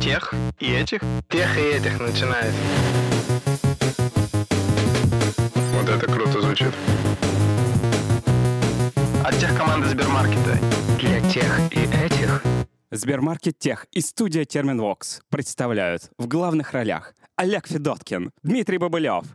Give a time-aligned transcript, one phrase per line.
[0.00, 1.02] Тех и этих?
[1.28, 2.54] Тех и этих начинает.
[5.74, 6.72] Вот это круто звучит.
[9.22, 10.58] От тех команды Сбермаркета.
[10.98, 12.42] Для тех и этих.
[12.90, 19.26] Сбермаркет Тех и студия Терминвокс представляют в главных ролях Олег Федоткин, Дмитрий Бобылев,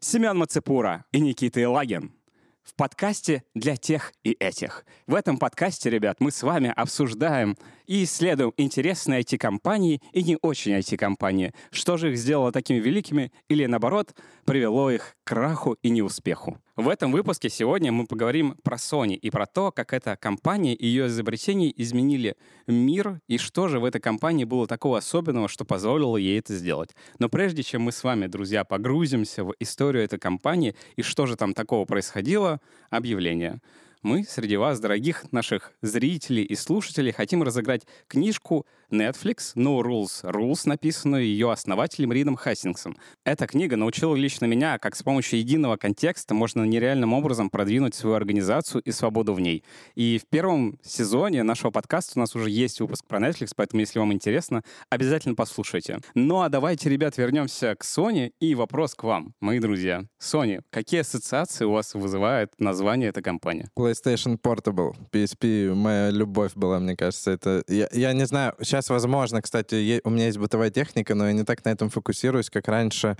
[0.00, 2.14] Семен Мацепура и Никита Илагин.
[2.62, 4.86] В подкасте для тех и этих.
[5.06, 10.72] В этом подкасте, ребят, мы с вами обсуждаем и исследуем интересные IT-компании и не очень
[10.72, 11.52] IT-компании.
[11.70, 14.14] Что же их сделало такими великими или, наоборот,
[14.44, 16.58] привело их к краху и неуспеху.
[16.76, 20.86] В этом выпуске сегодня мы поговорим про Sony и про то, как эта компания и
[20.86, 22.36] ее изобретения изменили
[22.66, 26.90] мир, и что же в этой компании было такого особенного, что позволило ей это сделать.
[27.20, 31.36] Но прежде чем мы с вами, друзья, погрузимся в историю этой компании и что же
[31.36, 33.60] там такого происходило, объявление
[34.04, 40.62] мы среди вас, дорогих наших зрителей и слушателей, хотим разыграть книжку Netflix No Rules Rules,
[40.64, 42.96] написанную ее основателем Ридом Хастингсом.
[43.24, 48.16] Эта книга научила лично меня, как с помощью единого контекста можно нереальным образом продвинуть свою
[48.16, 49.64] организацию и свободу в ней.
[49.94, 53.98] И в первом сезоне нашего подкаста у нас уже есть выпуск про Netflix, поэтому, если
[53.98, 55.98] вам интересно, обязательно послушайте.
[56.14, 60.04] Ну а давайте, ребят, вернемся к Sony и вопрос к вам, мои друзья.
[60.20, 63.68] Sony, какие ассоциации у вас вызывает название этой компании?
[63.78, 64.94] PlayStation Portable.
[65.12, 67.32] PSP моя любовь была, мне кажется.
[67.32, 71.32] Это я, я не знаю, сейчас возможно, кстати, у меня есть бытовая техника, но я
[71.32, 73.16] не так на этом фокусируюсь, как раньше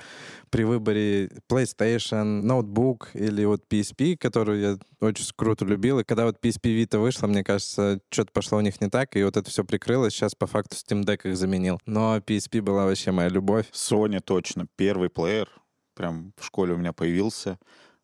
[0.51, 6.01] при выборе PlayStation, ноутбук или вот PSP, которую я очень круто любил.
[6.01, 9.25] И когда вот PSP Vita вышла, мне кажется, что-то пошло у них не так, и
[9.25, 10.13] вот это все прикрылось.
[10.15, 11.81] Сейчас по факту Steam Deck их заменил.
[11.87, 13.67] Но PSP была вообще моя любовь.
[13.73, 14.67] Sony точно.
[14.77, 15.49] Первый плеер.
[15.95, 17.59] Прям в школе у меня появился.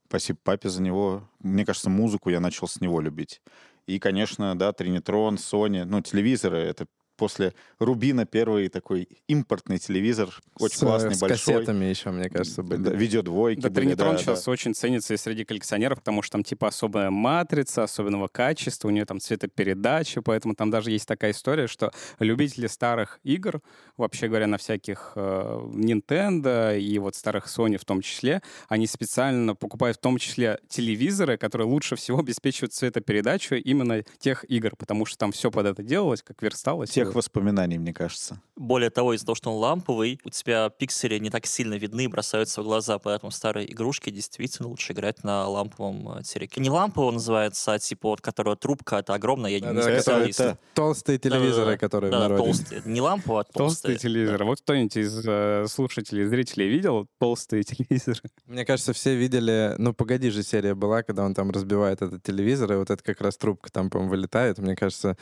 [0.07, 1.29] Спасибо папе за него.
[1.39, 3.41] Мне кажется, музыку я начал с него любить.
[3.87, 5.85] И, конечно, да, Тринитрон, Sony.
[5.85, 6.87] Ну, телевизоры— это
[7.21, 11.55] после Рубина первый такой импортный телевизор, очень С, классный, с большой.
[11.55, 12.81] кассетами еще, мне кажется, были.
[12.81, 14.51] Да, видеодвойки Да, были, Тринитрон да, сейчас да.
[14.51, 19.05] очень ценится и среди коллекционеров, потому что там типа особая матрица, особенного качества, у нее
[19.05, 23.61] там цветопередача, поэтому там даже есть такая история, что любители старых игр,
[23.99, 28.41] вообще говоря, на всяких э, Nintendo и вот старых Sony в том числе,
[28.71, 34.75] они специально покупают в том числе телевизоры, которые лучше всего обеспечивают цветопередачу именно тех игр,
[34.77, 36.89] потому что там все под это делалось, как версталось.
[36.89, 38.41] Тех воспоминаний, мне кажется.
[38.57, 42.07] Более того, из-за того, что он ламповый, у тебя пиксели не так сильно видны и
[42.09, 46.61] бросаются в глаза, поэтому старые игрушки действительно лучше играть на ламповом э, телеке.
[46.61, 50.41] Не лампового называется, а типа вот, которая трубка, это огромная, я не Да-да, специалист.
[50.41, 52.45] это- Толстые телевизоры, которые в Да, народе.
[52.45, 52.83] толстые.
[52.85, 53.99] Не ламповые, а Толстые толстые.
[53.99, 54.45] телевизоры.
[54.45, 58.21] Вот кто-нибудь из э, слушателей, зрителей видел толстые телевизоры?
[58.47, 59.75] Мне кажется, все видели...
[59.79, 63.21] Ну, «Погоди» же серия была, когда он там разбивает этот телевизор, и вот это как
[63.21, 64.59] раз трубка там, по-моему, вылетает.
[64.59, 65.17] Мне кажется,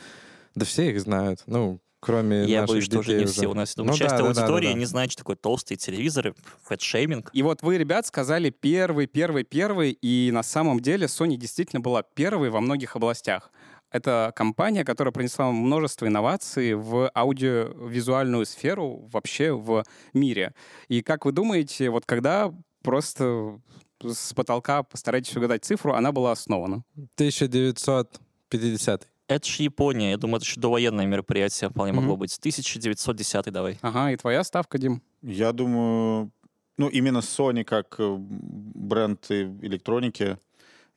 [0.55, 1.43] да все их знают.
[1.45, 3.47] Ну, кроме Я наших боюсь, что уже не все.
[3.47, 4.79] У нас думаю, Ну часть да, да, да, аудитории да, да.
[4.79, 7.29] не знает, что такое толстые телевизоры, фэтшейминг.
[7.33, 12.03] И вот вы, ребят, сказали первый, первый, первый, и на самом деле Sony действительно была
[12.03, 13.51] первой во многих областях.
[13.91, 19.83] Это компания, которая принесла множество инноваций в аудиовизуальную сферу вообще в
[20.13, 20.53] мире.
[20.89, 23.59] И как вы думаете, вот когда просто
[24.03, 26.83] с потолка постарайтесь угадать цифру, она была основана?
[27.15, 30.09] 1950 Это же Япония.
[30.11, 32.01] Я думаю, это еще довоенное мероприятие вполне Мгм.
[32.01, 32.35] могло быть.
[32.39, 33.77] 1910 давай.
[33.81, 35.01] Ага, и твоя ставка, Дим?
[35.21, 36.31] Я думаю,
[36.77, 40.37] ну, именно Sony как э, бренд электроники,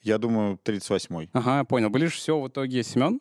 [0.00, 1.28] я думаю, 38-й.
[1.34, 1.90] Ага, понял.
[1.90, 3.20] Ближе всего в итоге Семен,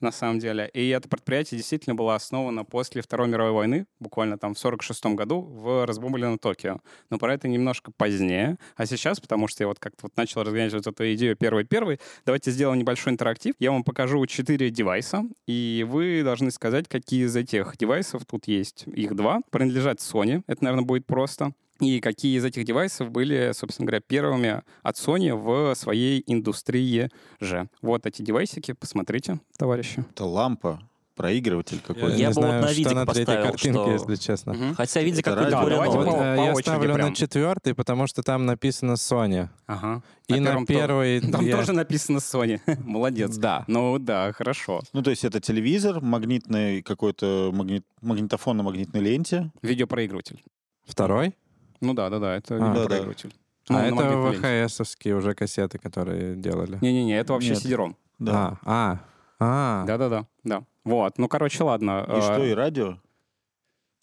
[0.00, 0.70] на самом деле.
[0.72, 5.40] И это предприятие действительно было основано после Второй мировой войны, буквально там в 46 году,
[5.42, 6.80] в разбомбленном Токио.
[7.10, 8.58] Но про это немножко позднее.
[8.76, 12.50] А сейчас, потому что я вот как-то вот начал разгонять вот эту идею первый-первый, давайте
[12.50, 13.54] сделаем небольшой интерактив.
[13.58, 18.84] Я вам покажу четыре девайса, и вы должны сказать, какие из этих девайсов, тут есть
[18.86, 20.42] их два, принадлежат Sony.
[20.46, 21.52] Это, наверное, будет просто.
[21.80, 27.08] И какие из этих девайсов были, собственно говоря, первыми от Sony в своей индустрии
[27.40, 27.68] же.
[27.82, 30.04] Вот эти девайсики, посмотрите, товарищи.
[30.10, 30.80] Это лампа,
[31.14, 32.16] проигрыватель какой-то.
[32.16, 34.54] Я не бы вот на что видик на третьей поставил, картинке, что- если честно.
[34.54, 34.74] Мгм.
[34.74, 35.60] Хотя видите, Это какой радио.
[35.60, 36.06] более давайте новый.
[36.10, 37.08] по- Вот, э, по я ставлю прям.
[37.10, 39.48] на четвертый, потому что там написано Sony.
[39.66, 40.02] Ага.
[40.28, 41.20] И на первом первый...
[41.32, 42.60] Там я- тоже написано Sony.
[42.84, 43.36] Молодец.
[43.36, 43.64] Да.
[43.68, 44.80] Ну да, хорошо.
[44.92, 49.50] Ну, то есть это телевизор, магнитный какой-то магнит, магнитофон на магнитной ленте.
[49.62, 50.42] Видеопроигрыватель.
[50.86, 51.34] Второй?
[51.80, 52.58] Ну да, да, да, это А.
[52.74, 53.34] видеопроигрыватель.
[53.68, 54.64] Ну, а это.
[54.66, 56.78] ВХСовские уже кассеты, которые делали.
[56.80, 57.64] Не-не-не, это вообще Нет.
[57.64, 57.94] CD-ROM.
[58.18, 58.58] Да.
[58.64, 59.00] А,
[59.40, 59.84] а, а.
[59.86, 60.64] Да-да-да, да.
[60.84, 62.04] Вот, ну, короче, ладно.
[62.08, 62.98] И что, и радио?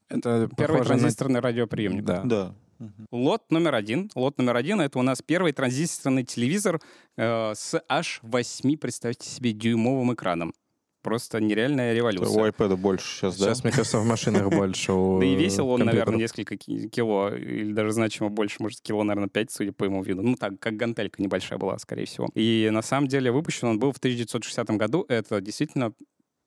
[0.08, 2.04] Это Первый похоже на- транзисторный радиоприемник.
[2.04, 2.22] Да.
[2.24, 2.54] Да.
[3.12, 4.12] Лот номер один.
[4.16, 6.80] Лот номер один— это у нас первый транзисторный телевизор
[7.18, 10.54] э, с аж 8, представьте себе, дюймовым экраном.
[11.06, 12.52] Просто нереальная У революция.
[12.52, 13.46] iPad больше сейчас, да?
[13.46, 17.30] Сейчас, мне кажется, в машинах больше у Да и весил он, наверное, несколько ки- кило,
[17.34, 20.24] или даже значимо больше, может, кило, наверное, 5, судя по ему виду.
[20.24, 22.28] Ну, так, как гантелька небольшая была, скорее всего.
[22.34, 25.06] И на самом деле выпущен он был в 1960 году.
[25.08, 25.94] Это действительно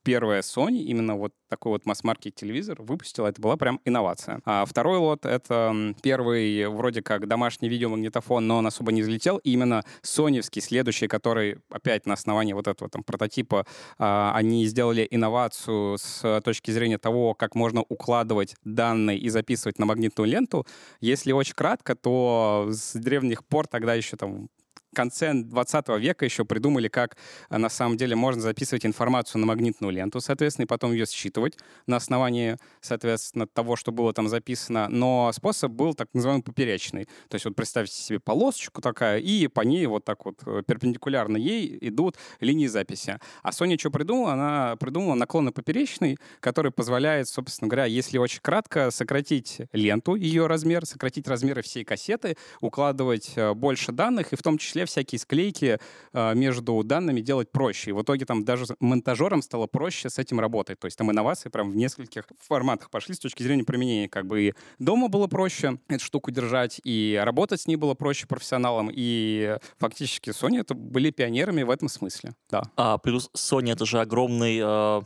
[0.09, 4.41] первая Sony, именно вот такой вот масс-маркет телевизор выпустила, это была прям инновация.
[4.47, 9.37] А второй лот— это первый вроде как домашний видеомагнитофон, но он особо не взлетел.
[9.37, 13.67] И именно соневский, следующий, который опять на основании вот этого там прототипа,
[13.99, 19.85] а, они сделали инновацию с точки зрения того, как можно укладывать данные и записывать на
[19.85, 20.67] магнитную ленту.
[21.03, 24.49] Если очень кратко, то с древних пор тогда еще там
[24.95, 27.17] конце 20 века еще придумали, как
[27.49, 31.57] а, на самом деле можно записывать информацию на магнитную ленту, соответственно, и потом ее считывать
[31.87, 34.89] на основании, соответственно, того, что было там записано.
[34.89, 37.05] Но способ был так называемый поперечный.
[37.29, 41.37] То есть вот представьте себе полосочку такая, и по ней вот так вот э, перпендикулярно
[41.37, 43.19] ей идут линии записи.
[43.43, 44.33] А Sony что придумала?
[44.33, 50.87] Она придумала наклонно поперечный, который позволяет, собственно говоря, если очень кратко, сократить ленту, ее размер,
[50.87, 55.79] сократить размеры всей кассеты, укладывать э, больше данных, и в том числе всякие склейки
[56.13, 57.91] э, между данными делать проще.
[57.91, 60.79] И в итоге там даже монтажерам стало проще с этим работать.
[60.81, 64.09] То есть там инновации прям в нескольких форматах пошли с точки зрения применения.
[64.09, 68.27] Как бы и дома было проще эту штуку держать, и работать с ней было проще
[68.27, 72.33] профессионалам, и фактически Sony это были пионерами в этом смысле.
[72.51, 72.63] Да.
[72.77, 75.03] А плюс Sony это же огромный, э,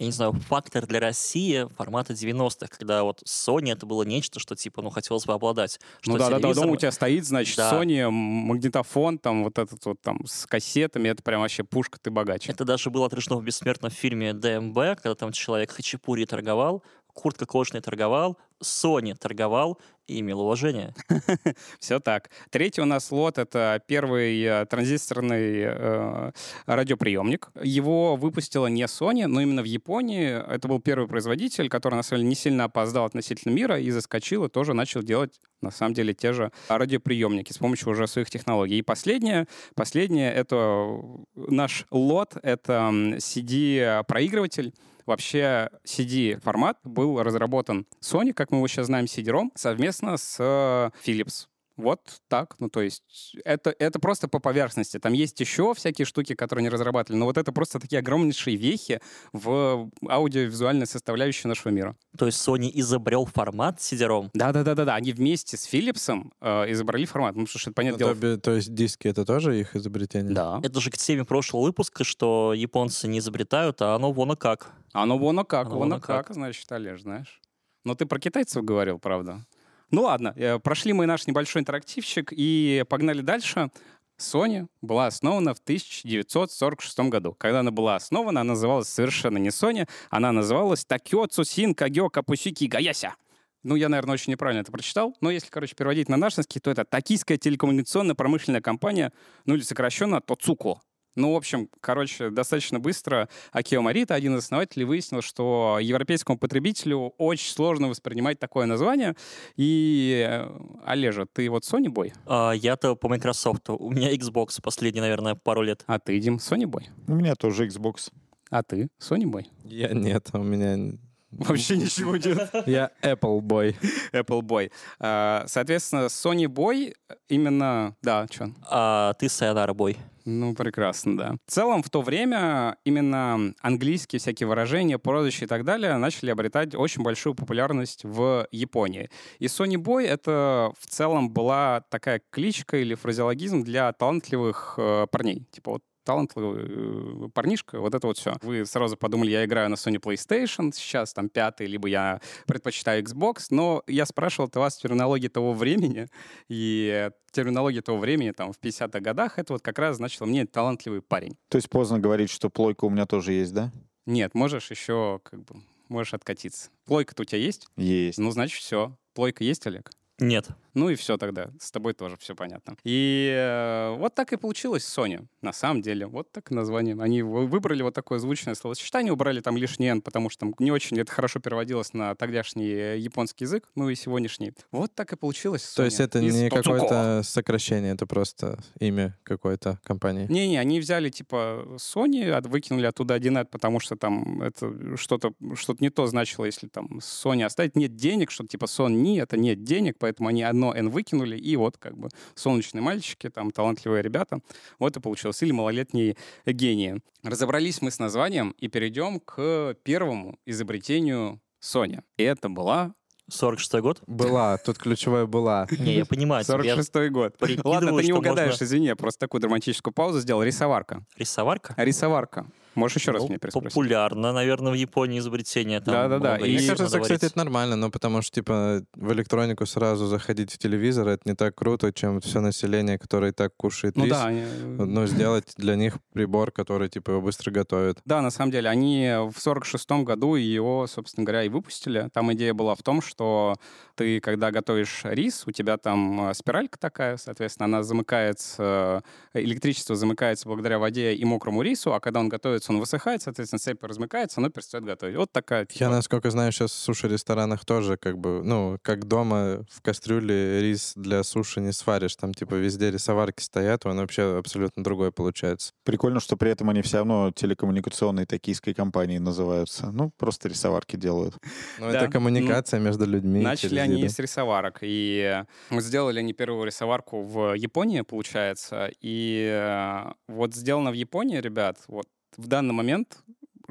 [0.00, 4.56] я не знаю, фактор для России формата 90-х, когда вот Sony это было нечто, что
[4.56, 5.78] типа, ну, хотелось бы обладать.
[6.00, 7.70] Что ну да, да, да, телевизор- дома у тебя стоит, значит, Да.
[7.70, 12.50] Sony, магнитофон, там вот этот вот там с кассетами, это прям вообще пушка, ты богаче.
[12.50, 16.82] Это даже было отражено в бессмертном фильме ДМБ, когда там человек хачапури торговал,
[17.12, 19.78] куртка кожаная торговал, Sony торговал
[20.10, 20.92] и имел уважение.
[21.78, 22.30] Все так.
[22.50, 26.32] Третий у нас лот— это первый э, транзисторный э,
[26.66, 27.50] радиоприемник.
[27.62, 30.28] Его выпустила не Sony, но именно в Японии.
[30.52, 34.44] Это был первый производитель, который, на самом деле, не сильно опоздал относительно мира и заскочил,
[34.44, 38.78] и тоже начал делать, на самом деле, те же радиоприемники с помощью уже своих технологий.
[38.78, 39.46] И последнее,
[39.76, 40.98] последнее— это
[41.36, 44.74] наш лот, это CD-проигрыватель.
[45.10, 51.48] Вообще CD-формат был разработан Sony, как мы его сейчас знаем, CD-ROM, совместно с э, Philips.
[51.80, 54.98] Вот так, ну то есть это, это просто по поверхности.
[54.98, 59.00] Там есть еще всякие штуки, которые не разрабатывали, но вот это просто такие огромнейшие вехи
[59.32, 61.96] в аудиовизуальной составляющей нашего мира.
[62.16, 64.30] То есть Sony изобрел формат CD-ROM.
[64.34, 67.34] Да-да-да-да, они вместе с Philips'ом э, изобрели формат.
[67.36, 68.34] Ну, потому что, это, Ну, понятное то, дело...
[68.36, 70.32] би- то есть диски это тоже их изобретение?
[70.34, 70.60] Да.
[70.62, 74.72] Это же к теме прошлого выпуска, что японцы не изобретают, а оно вон и как.
[74.92, 76.34] Оно вон как, Оно вон вон как, как.
[76.34, 77.40] значит, Олеж, знаешь.
[77.84, 79.46] Но ты про китайцев говорил, правда?
[79.90, 83.70] Ну ладно, э, прошли мы наш небольшой интерактивчик и погнали дальше.
[84.18, 87.34] Sony была основана в 1946 году.
[87.38, 92.64] Когда она была основана, она называлась совершенно не Sony, она называлась Такё Цусин Кагё Капусики
[92.66, 93.14] Гаяся.
[93.62, 96.84] Ну, я, наверное, очень неправильно это прочитал, но если, короче, переводить на нашинский, то это
[96.84, 99.12] Токийская телекоммуникационная промышленная компания,
[99.44, 100.80] ну или сокращенно Тоцуко.
[101.16, 107.12] Ну, в общем, короче, достаточно быстро Акио Марита, один из основателей, выяснил, что европейскому потребителю
[107.18, 109.16] очень сложно воспринимать такое название.
[109.56, 110.48] И, э,
[110.84, 113.68] Олежа, ты вот Sony Boy, А я-то по Microsoft.
[113.70, 115.82] У меня Xbox последние, наверное, пару лет.
[115.86, 118.10] а ты, Дим, Sony Boy, У меня тоже Xbox.
[118.50, 119.46] а ты Sony Boy.
[119.64, 120.92] Я нет, у меня...
[121.32, 122.50] Вообще ничего нет.
[122.66, 123.76] Я Apple Boy.
[124.12, 124.72] Apple Boy.
[124.98, 126.92] А, Соответственно, Sony Boy
[127.28, 127.94] именно...
[128.02, 128.50] Да, что?
[128.68, 129.96] А ты Sayonara Boy.
[130.24, 131.34] Ну, прекрасно, да.
[131.46, 136.74] В целом, в то время именно английские всякие выражения, прозвища и так далее начали обретать
[136.74, 139.10] очень большую популярность в Японии.
[139.38, 145.46] И Sony Boy— это в целом была такая кличка или фразеологизм для талантливых э, парней.
[145.50, 148.34] Типа вот талантливый э, парнишка, вот это вот все.
[148.42, 153.46] Вы сразу подумали, я играю на Sony PlayStation, сейчас там пятый, либо я предпочитаю Xbox,
[153.50, 156.08] но я спрашивал это вас терминологии того времени,
[156.48, 161.00] и терминология того времени, там, в 50-х годах, это вот как раз значило мне талантливый
[161.00, 161.36] парень.
[161.48, 163.70] То есть поздно говорить, что плойка у меня тоже есть, да?
[164.06, 166.70] Нет, можешь еще, как бы, можешь откатиться.
[166.86, 167.68] Плойка-то у тебя есть?
[167.76, 168.18] Есть.
[168.18, 168.96] Ну, значит, все.
[169.14, 169.90] Плойка есть, Олег?
[170.20, 170.48] Нет.
[170.74, 171.50] Ну и все тогда.
[171.58, 172.76] С тобой тоже все понятно.
[172.84, 175.26] И э, вот так и получилось Sony.
[175.42, 176.06] На самом деле.
[176.06, 176.96] Вот так название.
[177.00, 180.70] Они вы- выбрали вот такое звучное словосочетание, убрали там лишний «н», потому что там не
[180.70, 184.52] очень это хорошо переводилось на тогдашний э, японский язык, ну и сегодняшний.
[184.70, 185.86] Вот так и получилось То Sony.
[185.86, 190.26] есть это Из не какое-то сокращение, это просто имя какой-то компании.
[190.28, 195.74] Не-не, они взяли типа Sony, от- выкинули оттуда 1 потому что там это что-то что
[195.80, 197.74] не то значило, если там Sony оставить.
[197.74, 201.76] Нет денег, что типа Sony, это нет денег, поэтому они одно N выкинули, и вот
[201.78, 204.40] как бы солнечные мальчики, там талантливые ребята.
[204.78, 205.42] Вот и получилось.
[205.42, 207.00] Или малолетние гении.
[207.22, 212.02] Разобрались мы с названием и перейдем к первому изобретению Sony.
[212.16, 212.94] И это была
[213.30, 214.02] 46 год?
[214.06, 215.66] Была, тут ключевая была.
[215.78, 216.44] Не, я понимаю.
[216.44, 216.60] тебя.
[216.62, 217.36] Я 46-й год.
[217.64, 220.42] Ладно, ты не угадаешь, можно- извини, я просто такую драматическую паузу сделал.
[220.42, 221.04] Рисоварка.
[221.16, 221.74] Рисоварка?
[221.76, 222.46] Рисоварка.
[222.74, 223.70] Можешь еще раз Ну, меня переспросить?
[223.70, 225.80] популярно, наверное, в Японии изобретение.
[225.80, 227.22] Да-да-да, и- Мне кажется, можно кстати, говорить.
[227.24, 231.54] это нормально, но потому что, типа, в электронику сразу заходить в телевизор, это не так
[231.54, 234.12] круто, чем все население, которое и так кушает Ну рис.
[234.12, 234.42] да, они-
[234.78, 237.98] Ну, сделать для них прибор, который, типа, его быстро готовит.
[238.04, 242.08] Да, на самом деле, они в 46 году его, собственно говоря, и выпустили.
[242.12, 243.54] Там идея была в том, что
[243.96, 249.02] ты, когда готовишь рис, у тебя там э, спиралька такая, соответственно, она замыкается,
[249.34, 253.58] э, электричество замыкается благодаря воде и мокрому рису, а когда он готовится, он высыхает, соответственно,
[253.58, 255.16] цепь размыкается, оно перестает готовить.
[255.16, 255.60] Вот такая...
[255.60, 260.60] Я, типа, насколько знаю, сейчас в суши-ресторанах тоже, как бы, ну, как дома в кастрюле
[260.60, 262.16] рис для суши не сваришь.
[262.16, 265.72] Там, типа, везде рисоварки стоят, он вообще абсолютно другой получается.
[265.84, 269.90] Прикольно, что при этом они все равно телекоммуникационной токийской компанией называются.
[269.90, 271.36] Ну, просто рисоварки делают.
[271.78, 272.02] Ну, Да.
[272.02, 273.40] это коммуникация между людьми.
[273.42, 280.12] Начали они с рисоварок, и э, сделали они первую рисоварку в Японии, получается, и э,
[280.28, 283.22] вот сделано в Японии, ребят, вот в данный момент,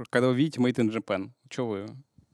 [0.09, 1.85] когда вы видите Made in Japan, что вы,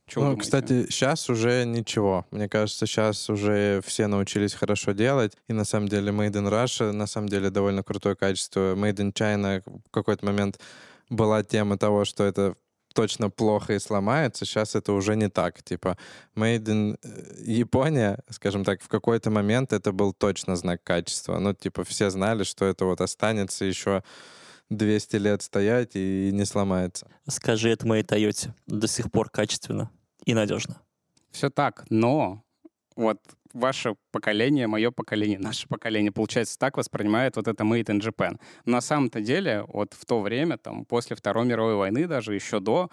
[0.07, 2.25] что Ну, кстати, сейчас уже ничего.
[2.31, 5.33] Мне кажется, сейчас уже все научились хорошо делать.
[5.47, 8.75] И на самом деле Made in Russia на самом деле довольно крутое качество.
[8.75, 10.59] Made in China в какой-то момент
[11.09, 12.55] была тема того, что это
[12.93, 14.45] точно плохо и сломается.
[14.45, 15.63] Сейчас это уже не так.
[15.63, 15.97] Типа
[16.35, 21.39] Made in э, Япония, скажем так, в какой-то момент это был точно знак качества.
[21.39, 24.03] Ну, типа все знали, что это вот останется еще
[24.69, 27.07] 200 лет стоять и не сломается.
[27.27, 28.53] Скажи это моей Тойоте.
[28.67, 29.89] До сих пор качественно
[30.25, 30.81] и надежно.
[31.31, 32.43] Все так, но
[32.95, 33.19] вот
[33.55, 38.37] ваше поколение, мое поколение, наше поколение, получается, так воспринимает вот это Made in Japan.
[38.65, 42.59] Но на самом-то деле, вот в то время, там, после Второй мировой войны, даже еще
[42.59, 42.89] до,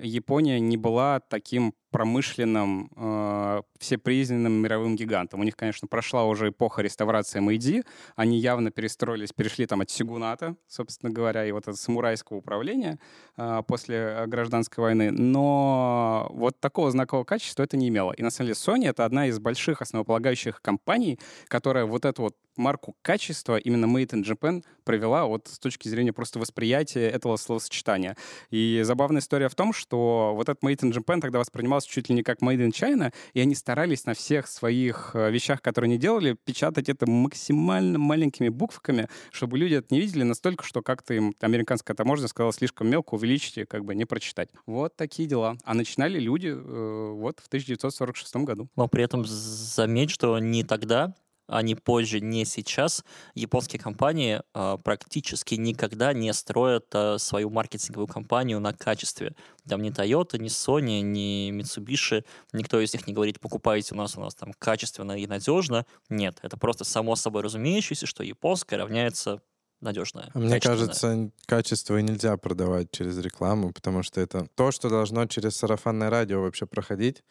[0.00, 5.40] Япония не была таким промышленным, э, всепризнанным мировым гигантом.
[5.40, 7.84] У них, конечно, прошла уже эпоха реставрации Мэйди,
[8.16, 12.98] они явно перестроились, перешли там от сигуната, собственно говоря, и вот от самурайского управления
[13.36, 18.12] э, после гражданской войны, но вот такого знакового качества это не имело.
[18.12, 22.36] И на самом деле Sony— это одна из больших основополагающих компаний, которая вот эту вот
[22.56, 28.16] марку качества, именно Made in Japan, провела вот с точки зрения просто восприятия этого словосочетания.
[28.50, 32.14] И забавная история в том, что вот этот Made in Japan тогда воспринимался чуть ли
[32.14, 35.98] не как Made in China, и они старались на всех своих э, вещах, которые они
[35.98, 41.34] делали, печатать это максимально маленькими буквками, чтобы люди это не видели настолько, что как-то им
[41.40, 44.50] американская таможня сказала слишком мелко увеличить и как бы не прочитать.
[44.66, 45.56] Вот такие дела.
[45.64, 48.68] А начинали люди э, вот в 1946 году.
[48.76, 51.14] Но при этом заметь, что не тогда,
[51.46, 58.08] а не позже, не сейчас, японские компании а, практически никогда не строят а, свою маркетинговую
[58.08, 59.34] кампанию на качестве.
[59.68, 64.16] Там ни Toyota, ни Sony, ни Mitsubishi, никто из них не говорит, покупайте у нас,
[64.16, 65.86] у нас там качественно и надежно.
[66.08, 69.40] Нет, это просто само собой разумеющееся, что японское равняется
[69.80, 70.30] надежное.
[70.34, 75.56] А Мне кажется, качество нельзя продавать через рекламу, потому что это то, что должно через
[75.56, 77.22] сарафанное радио вообще проходить.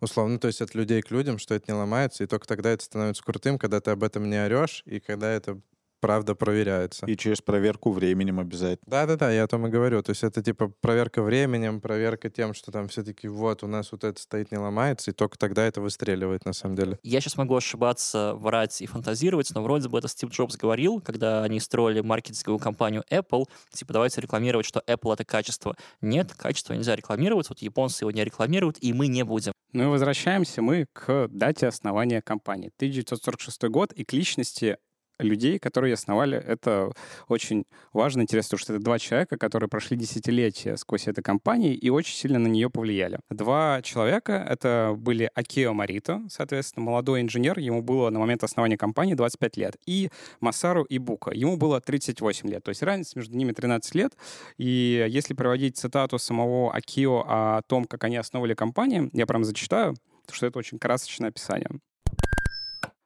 [0.00, 2.84] Условно, то есть от людей к людям, что это не ломается, и только тогда это
[2.84, 5.60] становится крутым, когда ты об этом не орешь, и когда это
[6.04, 7.06] правда проверяется.
[7.06, 8.84] И через проверку временем обязательно.
[8.86, 10.02] Да-да-да, я о том и говорю.
[10.02, 14.04] То есть это типа проверка временем, проверка тем, что там все-таки вот у нас вот
[14.04, 16.98] это стоит, не ломается, и только тогда это выстреливает на самом деле.
[17.02, 21.42] Я сейчас могу ошибаться, врать и фантазировать, но вроде бы это Стив Джобс говорил, когда
[21.42, 25.74] они строили маркетинговую компанию Apple, типа давайте рекламировать, что Apple— это качество.
[26.02, 29.54] Нет, качество нельзя рекламировать, вот японцы его не рекламируют, и мы не будем.
[29.72, 32.70] Ну и возвращаемся мы к дате основания компании.
[32.76, 34.76] 1946 год и к личности
[35.18, 36.38] людей, которые основали.
[36.38, 36.90] Это
[37.28, 41.88] очень важно, интересно, потому что это два человека, которые прошли десятилетия сквозь эту компанию и
[41.90, 43.20] очень сильно на нее повлияли.
[43.30, 49.14] Два человека— это были Акио Марито, соответственно, молодой инженер, ему было на момент основания компании
[49.14, 53.94] 25 лет, и Масару Ибука, ему было 38 лет, то есть разница между ними 13
[53.94, 54.16] лет.
[54.58, 59.94] И если проводить цитату самого Акио о том, как они основали компанию, я прям зачитаю,
[60.22, 61.68] потому что это очень красочное описание.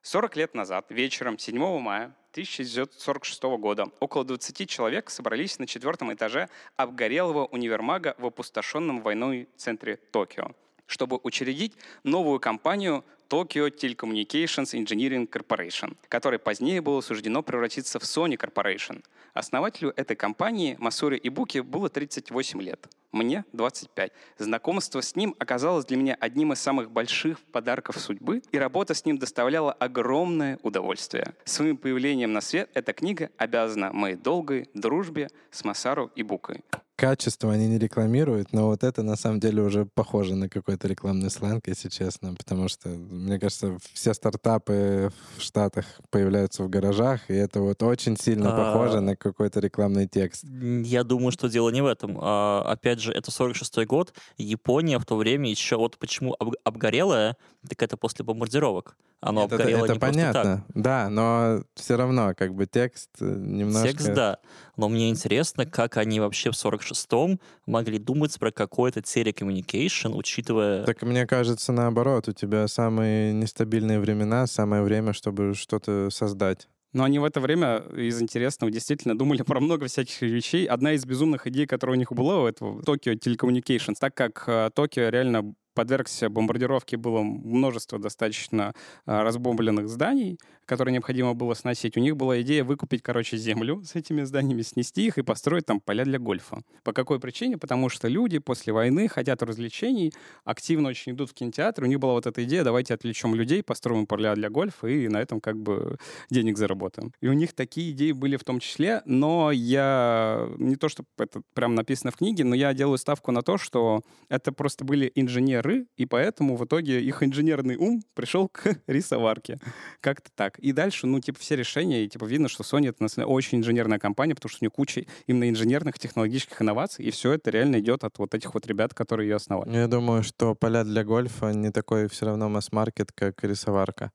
[0.02, 6.49] 40 лет назад, вечером 7 мая 1946 года, около 20 человек собрались на четвертом этаже
[6.76, 10.52] обгорелого универмага в опустошенном войной центре Токио.
[10.88, 18.37] Чтобы учредить новую компанию Tokyo Telecommunications Engineering Corporation, которой позднее было суждено превратиться в Sony
[18.37, 19.04] Corporation.
[19.35, 22.88] Основателю этой компании Масури Ибуки было 38 лет.
[23.12, 24.12] Мне 25.
[24.38, 29.04] Знакомство с ним оказалось для меня одним из самых больших подарков судьбы, и работа с
[29.04, 31.35] ним доставляла огромное удовольствие.
[31.45, 36.62] Своим появлением на свет эта книга обязана моей долгой дружбе с Масару Ибукой
[36.99, 41.31] качество они не рекламируют, но вот это на самом деле уже похоже на какой-то рекламный
[41.31, 47.35] сленг, если честно, потому что, мне кажется, все стартапы в Штатах появляются в гаражах, и
[47.35, 48.73] это вот очень сильно а...
[48.73, 50.45] похоже на какой-то рекламный текст.
[50.45, 52.19] Я думаю, что дело не в этом.
[52.21, 57.37] А, опять же, это 46-й год, Япония в то время еще вот почему об, обгорелая,
[57.69, 58.97] так это после бомбардировок.
[59.21, 60.64] Оно это, обгорело это не понятно, так.
[60.75, 63.88] да, но все равно как бы текст э, немножко...
[63.88, 64.38] Текст, да,
[64.76, 66.57] но мне интересно, как они вообще в
[66.90, 70.85] 46-м могли думать про какой-то телекоммуникейшн, учитывая...
[70.85, 76.68] Так мне кажется, наоборот, у тебя самые нестабильные времена, самое время, чтобы что-то создать.
[76.92, 80.64] Но они в это время из интересного действительно думали про много всяких вещей.
[80.64, 84.71] Одна из безумных идей, которая у них была, у этого Tokyo Telecommunications, так как э,
[84.75, 88.75] Токио реально подвергся бомбардировке было множество достаточно
[89.07, 90.37] а, разбомбленных зданий,
[90.69, 91.97] которые необходимо было сносить.
[91.97, 95.81] У них была идея выкупить, короче, землю с этими зданиями, снести их и построить там
[95.81, 96.61] поля для гольфа.
[96.85, 97.57] По какой причине?
[97.57, 100.13] Потому что люди после войны хотят развлечений,
[100.45, 101.85] активно очень идут в кинотеатр.
[101.85, 105.17] У них была вот эта идея, давайте отвлечем людей, построим поля для гольфа и на
[105.17, 105.97] этом как бы
[106.29, 107.13] денег заработаем.
[107.23, 111.41] И у них такие идеи были в том числе, но я не то, что это
[111.55, 115.87] прям написано в книге, но я делаю ставку на то, что это просто были инженеры,
[115.97, 119.59] и поэтому в итоге их инженерный ум пришел к рисоварке.
[120.03, 120.58] Как-то так.
[120.59, 123.37] И дальше, ну, типа, все решения, и, типа, видно, что Sony— это на самом деле,
[123.37, 127.50] очень инженерная компания, потому что у нее куча именно инженерных технологических инноваций, и все это
[127.50, 129.75] реально идет от вот этих вот ребят, которые ее основали.
[129.75, 134.11] Я думаю, что поля для гольфа не такой все равно масс-маркет, как рисоварка.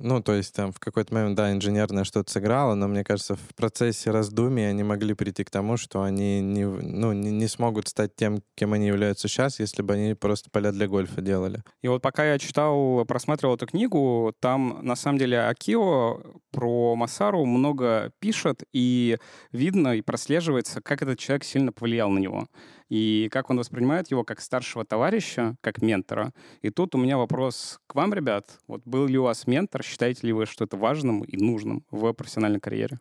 [0.00, 3.54] Ну, то есть там в какой-то момент, да, инженерное что-то сыграло, но мне кажется, в
[3.56, 8.14] процессе раздумий они могли прийти к тому, что они не, ну, не, не смогут стать
[8.14, 11.64] тем, кем они являются сейчас, если бы они просто поля для гольфа делали.
[11.82, 16.20] И вот пока я читал, просматривал эту книгу, там на самом деле Акио
[16.52, 19.18] про Масару много пишет, и
[19.50, 22.46] видно и прослеживается, как этот человек сильно повлиял на него
[22.88, 26.32] и как он воспринимает его как старшего товарища, как ментора.
[26.62, 28.58] И тут у меня вопрос к вам, ребят.
[28.66, 29.82] Вот был ли у вас ментор?
[29.82, 32.98] Считаете ли вы, что это важным и нужным в профессиональной карьере?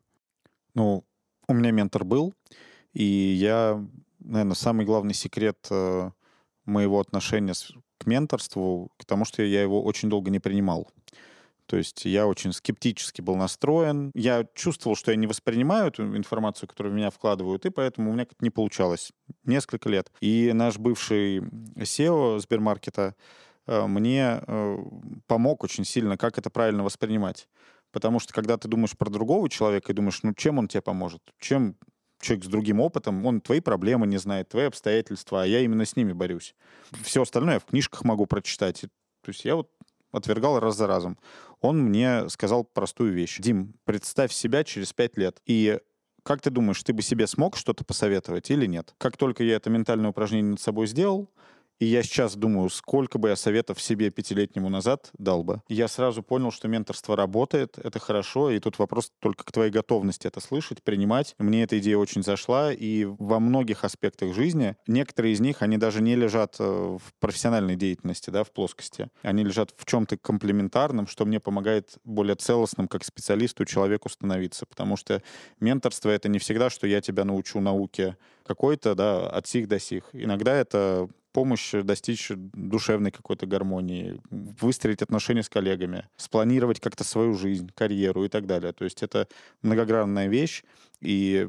[0.73, 1.04] Ну,
[1.47, 2.34] у меня ментор был,
[2.93, 3.84] и я,
[4.19, 6.12] наверное, самый главный секрет э,
[6.65, 7.54] моего отношения
[7.97, 10.91] к менторству, к тому, что я его очень долго не принимал.
[11.67, 14.12] То есть я очень скептически был настроен.
[14.15, 18.13] Я чувствовал, что я не воспринимаю эту информацию, которую в меня вкладывают, и поэтому у
[18.13, 19.12] меня как-то не получалось
[19.43, 20.12] несколько лет.
[20.21, 21.39] И наш бывший
[21.75, 23.15] SEO Сбермаркета
[23.67, 24.77] э, мне э,
[25.27, 27.49] помог очень сильно, как это правильно воспринимать.
[27.91, 31.21] Потому что когда ты думаешь про другого человека и думаешь, ну чем он тебе поможет?
[31.39, 31.75] Чем
[32.21, 35.95] человек с другим опытом, он твои проблемы не знает, твои обстоятельства, а я именно с
[35.95, 36.56] ними борюсь.
[37.03, 38.82] Все остальное я в книжках могу прочитать.
[38.82, 39.69] То есть я вот
[40.12, 41.17] отвергал раз за разом.
[41.62, 43.39] Он мне сказал простую вещь.
[43.39, 45.41] Дим, представь себя через пять лет.
[45.46, 45.80] И
[46.24, 48.93] как ты думаешь, ты бы себе смог что-то посоветовать или нет?
[48.98, 51.30] Как только я это ментальное упражнение над собой сделал,
[51.79, 55.61] и я сейчас думаю, сколько бы я советов себе пятилетнему назад дал бы.
[55.67, 60.27] Я сразу понял, что менторство работает, это хорошо, и тут вопрос только к твоей готовности
[60.27, 61.35] это слышать, принимать.
[61.37, 66.01] Мне эта идея очень зашла, и во многих аспектах жизни, некоторые из них, они даже
[66.01, 69.09] не лежат э, в профессиональной деятельности, да, в плоскости.
[69.21, 74.65] Они лежат в чем-то комплементарном, что мне помогает более целостным, как специалисту, человеку становиться.
[74.65, 75.21] Потому что
[75.59, 80.03] менторство— это не всегда, что я тебя научу науке какой-то, да, от сих до сих.
[80.13, 87.69] Иногда это помощь достичь душевной какой-то гармонии, выстроить отношения с коллегами, спланировать как-то свою жизнь,
[87.76, 88.73] карьеру и так далее.
[88.73, 89.28] То есть это
[89.62, 90.63] многогранная вещь,
[91.00, 91.47] и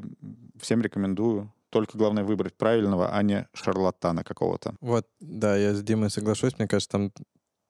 [0.61, 4.75] всем рекомендую только главное выбрать правильного, а не шарлатана какого-то.
[4.79, 6.59] Вот, да, я с Димой соглашусь.
[6.59, 7.11] Мне кажется, там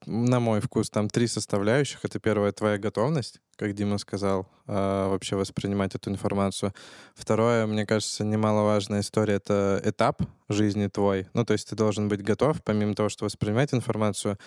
[0.06, 2.04] на мой вкус, там три составляющих.
[2.04, 6.74] Это первое, твоя готовность, как Дима сказал, а, вообще воспринимать эту информацию.
[7.16, 11.28] Второе, мне кажется, немаловажная история— это этап жизни твой.
[11.34, 14.38] Ну, то есть ты должен быть готов, помимо того, что воспринимать информацию,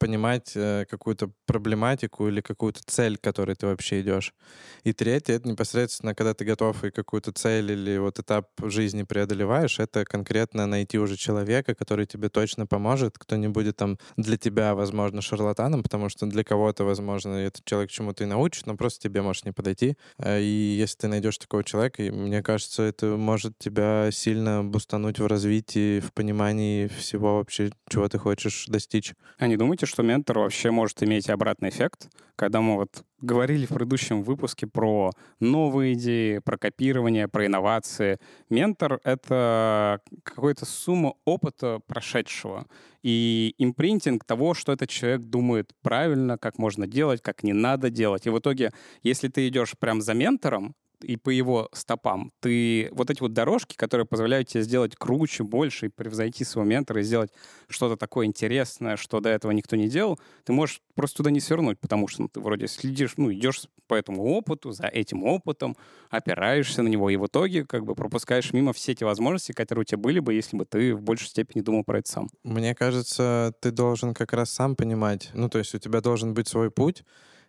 [0.00, 4.34] понимать э, какую-то проблематику или какую-то цель, к которой ты вообще идешь.
[4.82, 9.78] И третье— это непосредственно, когда ты готов и какую-то цель или вот этап жизни преодолеваешь,
[9.78, 14.74] это конкретно найти уже человека, который тебе точно поможет, кто не будет там для тебя,
[14.74, 19.20] возможно, шарлатаном, потому что для кого-то, возможно, этот человек чему-то и научит, но просто тебе
[19.22, 19.96] может не подойти.
[20.18, 25.26] Э, И если ты найдешь такого человека, мне кажется, это может тебя сильно бустануть в
[25.26, 29.12] развитии, в понимании всего вообще, чего ты хочешь достичь.
[29.38, 32.08] А не думаете, что ментор вообще может иметь обратный эффект?
[32.36, 38.18] Когда мы вот говорили в предыдущем выпуске про новые идеи, про копирование, про инновации.
[38.48, 42.66] Ментор— это какая-то сумма опыта прошедшего
[43.02, 48.26] и импринтинг того, что этот человек думает правильно, как можно делать, как не надо делать.
[48.26, 48.72] И в итоге,
[49.02, 53.76] если ты идешь прям за ментором, и по его стопам, ты вот эти вот дорожки,
[53.76, 57.30] которые позволяют тебе сделать круче, больше и превзойти своего ментора и сделать
[57.68, 61.78] что-то такое интересное, что до этого никто не делал, ты можешь просто туда не свернуть,
[61.78, 65.76] потому что ну, ты вроде следишь, ну, идешь по этому опыту, за этим опытом,
[66.10, 69.84] опираешься на него, и в итоге как бы пропускаешь мимо все эти возможности, которые у
[69.84, 72.28] тебя были бы, если бы ты в большей степени думал про это сам.
[72.44, 76.48] Мне кажется, ты должен как раз сам понимать, ну, то есть у тебя должен быть
[76.48, 77.04] свой путь,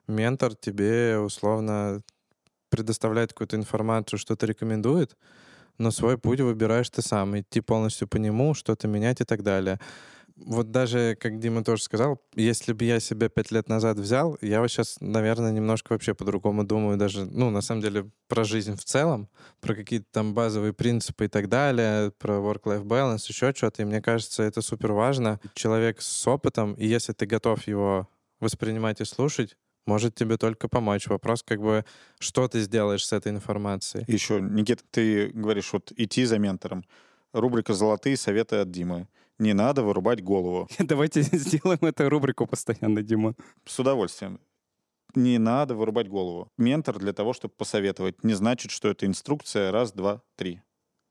[0.08, 2.02] ментор тебе условно
[2.72, 5.16] предоставляет какую-то информацию, что-то рекомендует,
[5.78, 9.80] но свой путь выбираешь ты сам, идти полностью по нему, что-то менять и так далее.
[10.38, 14.62] Вот даже, как Дима тоже сказал, если бы я себя пять лет назад взял, я
[14.62, 18.84] вот сейчас, наверное, немножко вообще по-другому думаю, даже, ну, на самом деле, про жизнь в
[18.84, 19.30] целом,
[19.60, 24.02] про какие-то там базовые принципы и так далее, про work-life balance, еще что-то, и мне
[24.02, 25.40] кажется, это супер важно.
[25.54, 28.08] Человек с опытом, и если ты готов его
[28.40, 31.08] воспринимать и слушать, может тебе только помочь.
[31.08, 31.86] Вопрос как бы,
[32.20, 34.06] что ты сделаешь с этой информацией.
[34.08, 36.86] Еще, Никита, ты говоришь, вот идти за ментором.
[37.34, 39.08] Рубрика «Золотые советы от Димы».
[39.40, 40.70] Не надо вырубать голову.
[40.80, 43.34] Давайте сделаем эту рубрику постоянно, Дима.
[43.66, 44.40] С удовольствием.
[45.16, 46.52] Не надо вырубать голову.
[46.58, 50.62] Ментор для того, чтобы посоветовать, не значит, что это инструкция раз, два, три.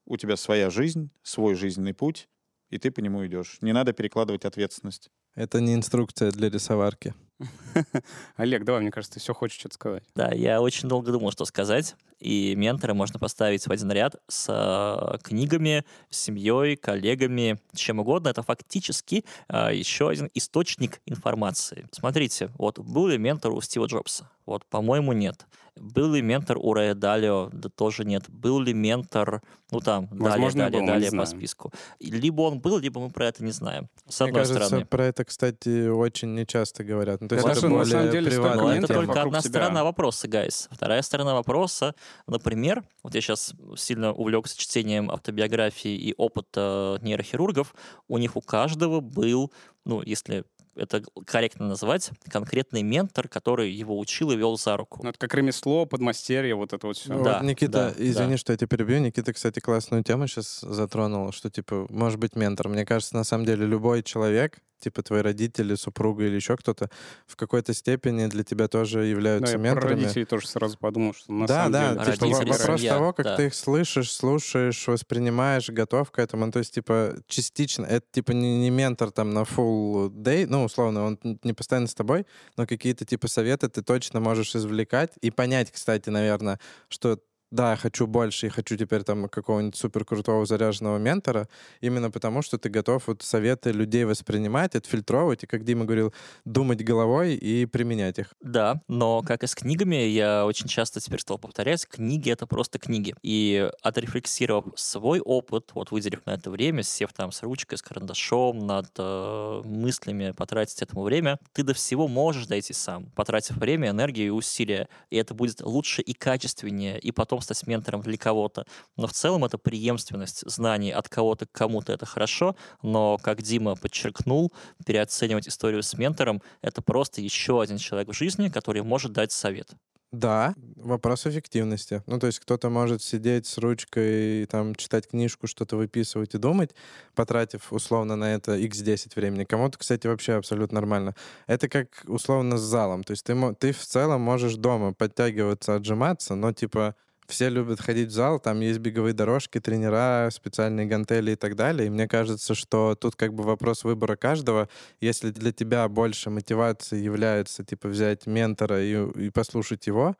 [0.06, 2.28] У тебя своя жизнь, свой жизненный путь,
[2.70, 3.59] и ты по нему идешь.
[3.61, 5.11] Не надо перекладывать ответственность.
[5.35, 7.14] Это не инструкция для рисоварки.
[8.37, 10.03] Олег, давай, мне кажется, ты все хочешь что-то сказать.
[10.14, 11.96] Да, я очень долго думал, что сказать.
[12.18, 18.29] И ментора можно поставить в один ряд с э, книгами, семьей, коллегами, чем угодно.
[18.29, 21.87] Это фактически э, еще один источник информации.
[21.92, 24.29] Смотрите, вот был ли ментор у Стива Джобса?
[24.46, 25.46] Вот, по-моему, нет.
[25.76, 27.48] Был ли ментор у Рэя Далио?
[27.53, 28.29] Да тоже нет.
[28.29, 31.72] Был ли ментор, ну там, Возможно, далее, был, далее, далее по списку.
[32.00, 33.88] Либо он был, либо мы про это не знаем.
[34.09, 34.87] С Мне одной кажется, стороны.
[34.87, 37.20] про это, кстати, очень нечасто говорят.
[37.22, 39.48] Ну, то есть Это это на самом деле, Но это только одна тебя.
[39.50, 40.68] сторона вопроса, гайс.
[40.70, 41.94] Вторая сторона вопроса,
[42.26, 47.74] например, вот я сейчас сильно увлекся чтением автобиографии и опыта нейрохирургов,
[48.09, 49.50] у них у каждого был,
[49.85, 55.00] ну, если это корректно называть, конкретный ментор, который его учил и вел за руку.
[55.02, 57.12] Ну, это как ремесло, подмастерье, вот это вот все.
[57.12, 58.38] Ну, Да, вот Никита, да, извини, да.
[58.38, 59.00] что я тебя перебью.
[59.00, 62.68] Никита, кстати, классную тему сейчас затронул, что, типа, может быть ментор.
[62.68, 66.90] Мне кажется, на самом деле любой человек, типа твои родители, супруга или еще кто-то,
[67.27, 70.03] в какой-то степени для тебя тоже Да, являются я про менторами.
[70.03, 72.12] родителей тоже сразу подумал, что на да, самом да, деле...
[72.12, 73.37] типа, Родители, вопрос семья, того, как да.
[73.37, 76.47] ты их слышишь, слушаешь, воспринимаешь, готов к этому.
[76.47, 77.85] Ну, то есть, типа, частично.
[77.85, 81.95] Это, типа, не, не ментор там на full day, ну, условно, он не постоянно с
[81.95, 87.19] тобой, но какие-то, типа, советы ты точно можешь извлекать и понять, кстати, наверное, что
[87.50, 91.48] да, я хочу больше и хочу теперь там какого-нибудь супер крутого заряженного ментора,
[91.80, 96.84] именно потому, что ты готов вот советы людей воспринимать, отфильтровывать, и, как Дима говорил, думать
[96.84, 98.34] головой и применять их.
[98.40, 102.78] Да, но как и с книгами, я очень часто теперь стал повторять, книги— это просто
[102.78, 103.14] книги.
[103.22, 108.64] И отрефлексировав свой опыт, вот выделив на это время, сев там с ручкой, с карандашом,
[108.66, 114.28] над э, мыслями, потратить этому время, ты до всего можешь дойти сам, потратив время, энергию
[114.28, 114.88] и усилия.
[115.10, 118.64] И это будет лучше и качественнее, и потом стать ментором для кого-то.
[118.96, 123.76] Но в целом это преемственность знаний от кого-то к кому-то— это хорошо, но, как Дима
[123.76, 124.53] подчеркнул,
[124.85, 129.74] переоценивать историю с ментором— это просто еще один человек в жизни, который может дать совет.
[130.12, 132.03] Да, вопрос эффективности.
[132.07, 136.74] Ну, то есть кто-то может сидеть с ручкой, там, читать книжку, что-то выписывать и думать,
[137.14, 139.44] потратив условно на это x10 времени.
[139.44, 141.14] Кому-то, кстати, вообще абсолютно нормально.
[141.46, 143.05] Это как условно с залом.
[143.05, 146.96] То есть ты, ты в целом можешь дома подтягиваться, отжиматься, но типа
[147.31, 151.87] все любят ходить в зал, там есть беговые дорожки, тренера, специальные гантели и так далее.
[151.87, 154.69] И мне кажется, что тут как бы вопрос выбора каждого.
[155.01, 160.16] Если для тебя больше мотивации является, типа, взять ментора и, и послушать его,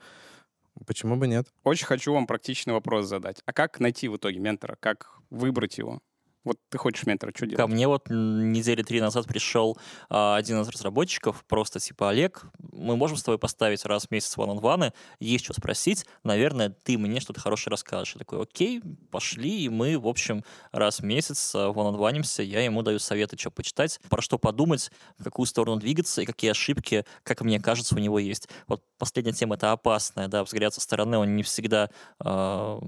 [0.87, 1.46] почему бы нет?
[1.64, 3.42] Очень хочу вам практичный вопрос задать.
[3.44, 4.77] А как найти в итоге ментора?
[4.81, 6.01] Как выбрать его?
[6.42, 7.70] Вот ты хочешь ментора, что Ко делать?
[7.70, 9.76] мне вот недели три назад пришел
[10.09, 14.37] а, один из разработчиков, просто типа, Олег, мы можем с тобой поставить раз в месяц
[14.38, 18.14] ван ваны есть что спросить, наверное, ты мне что-то хорошее расскажешь.
[18.14, 22.83] Я такой, окей, пошли, и мы, в общем, раз в месяц ван ванимся я ему
[22.83, 27.42] даю советы, что почитать, про что подумать, в какую сторону двигаться и какие ошибки, как
[27.42, 28.48] мне кажется, у него есть.
[28.66, 32.81] Вот последняя тема— это опасная, да, взгляд со стороны, он не всегда а,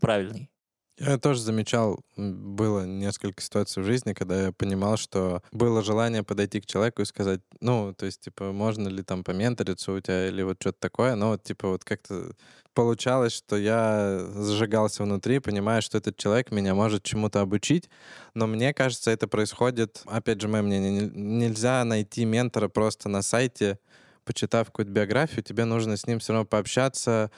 [0.00, 0.50] правильный.
[0.98, 6.58] Я тоже замечал, было несколько ситуаций в жизни, когда я понимал, что было желание подойти
[6.62, 10.40] к человеку и сказать, ну, то есть, типа, можно ли там поменториться у тебя или
[10.42, 12.32] вот что-то такое, но вот, типа, вот как-то
[12.72, 17.90] получалось, что я зажигался внутри, понимая, что этот человек меня может чему-то обучить,
[18.32, 21.10] но мне кажется, это происходит, опять же, мое мнение, не-
[21.46, 23.78] нельзя найти ментора просто на сайте,
[24.24, 27.30] почитав какую-то биографию, тебе нужно с ним все равно пообщаться,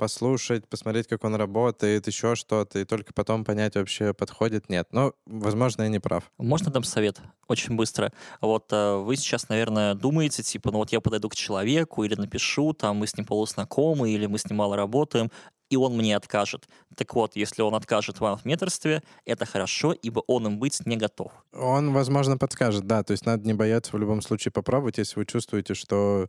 [0.00, 4.88] послушать, посмотреть, как он работает, еще что-то, и только потом понять, вообще подходит, нет.
[4.92, 6.32] Но, возможно, я не прав.
[6.38, 7.20] Можно дам совет?
[7.48, 8.10] Очень быстро.
[8.40, 12.72] Вот э, вы сейчас, наверное, думаете, типа, ну вот я подойду к человеку или напишу,
[12.72, 15.30] там мы с ним полузнакомы, или мы с ним мало работаем,
[15.68, 16.66] и он мне откажет.
[16.96, 20.96] Так вот, если он откажет вам в менторстве, это хорошо, ибо он им быть не
[20.96, 21.30] готов.
[21.52, 25.26] Он, возможно, подскажет, да, то есть надо не бояться в любом случае попробовать, если вы
[25.26, 26.28] чувствуете, что...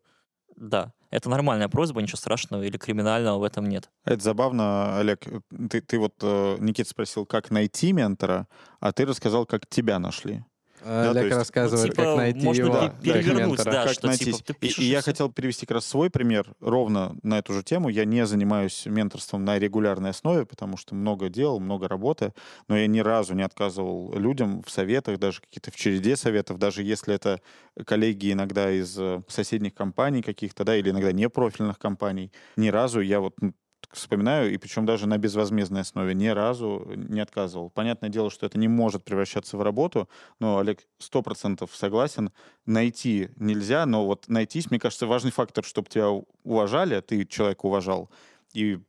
[0.58, 3.90] Да, это нормальная просьба, ничего страшного или криминального в этом нет.
[4.06, 5.26] Это забавно, Олег.
[5.70, 8.48] Ты, ты вот, э, Никит спросил, как найти ментора,
[8.80, 10.44] а ты рассказал, как тебя нашли.
[10.84, 14.26] То Олег есть, рассказывает, типа, как найти можно его как перевернуть, да, как что, найти.
[14.26, 17.40] типа, ты и, пишешь и и я хотел привести как раз свой пример ровно на
[17.40, 17.90] эту же тему.
[17.90, 22.34] Я не занимаюсь менторством на регулярной основе, потому что много дел, много работы,
[22.68, 26.84] но я ни разу не отказывал людям в советах, даже какие-то в череде советов, даже
[26.84, 27.42] если это
[27.86, 32.32] коллеги иногда из э, соседних компаний каких-то, да, или иногда непрофильных компаний.
[32.58, 33.54] Ни разу я вот ну,
[33.92, 37.70] вспоминаю, и причем даже на безвозмездной основе ни разу не отказывал.
[37.70, 42.32] Понятное дело, что это не может превращаться в работу, но Олег сто процентов согласен,
[42.66, 46.10] найти нельзя, но вот найтись, мне кажется, важный фактор, чтобы тебя
[46.44, 48.10] уважали, ты человека уважал,
[48.54, 48.80] и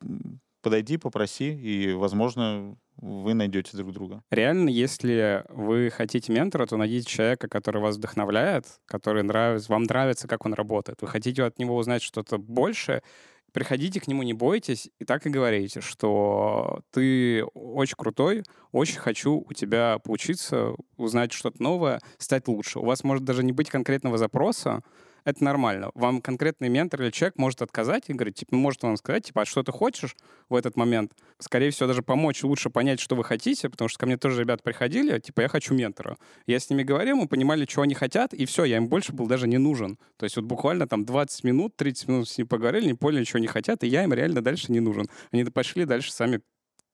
[0.62, 4.22] подойди, попроси, и, возможно, вы найдете друг друга.
[4.30, 10.28] Реально, если вы хотите ментора, то найдите человека, который вас вдохновляет, который нравится, вам нравится,
[10.28, 11.02] как он работает.
[11.02, 13.02] Вы хотите от него узнать что-то больше,
[13.52, 19.44] приходите к нему, не бойтесь, и так и говорите, что ты очень крутой, очень хочу
[19.46, 22.80] у тебя поучиться, узнать что-то новое, стать лучше.
[22.80, 24.82] У вас может даже не быть конкретного запроса,
[25.24, 25.90] это нормально.
[25.94, 29.44] Вам конкретный ментор или человек может отказать и говорить, типа, может вам сказать, типа, а
[29.44, 30.16] что ты хочешь
[30.48, 31.12] в этот момент?
[31.38, 34.62] Скорее всего, даже помочь лучше понять, что вы хотите, потому что ко мне тоже ребята
[34.62, 36.16] приходили, типа, я хочу ментора.
[36.46, 39.26] Я с ними говорил, мы понимали, что они хотят, и все, я им больше был
[39.26, 39.98] даже не нужен.
[40.16, 43.38] То есть вот буквально там 20 минут, 30 минут с ними поговорили, не поняли, чего
[43.38, 45.06] они хотят, и я им реально дальше не нужен.
[45.30, 46.40] Они пошли дальше сами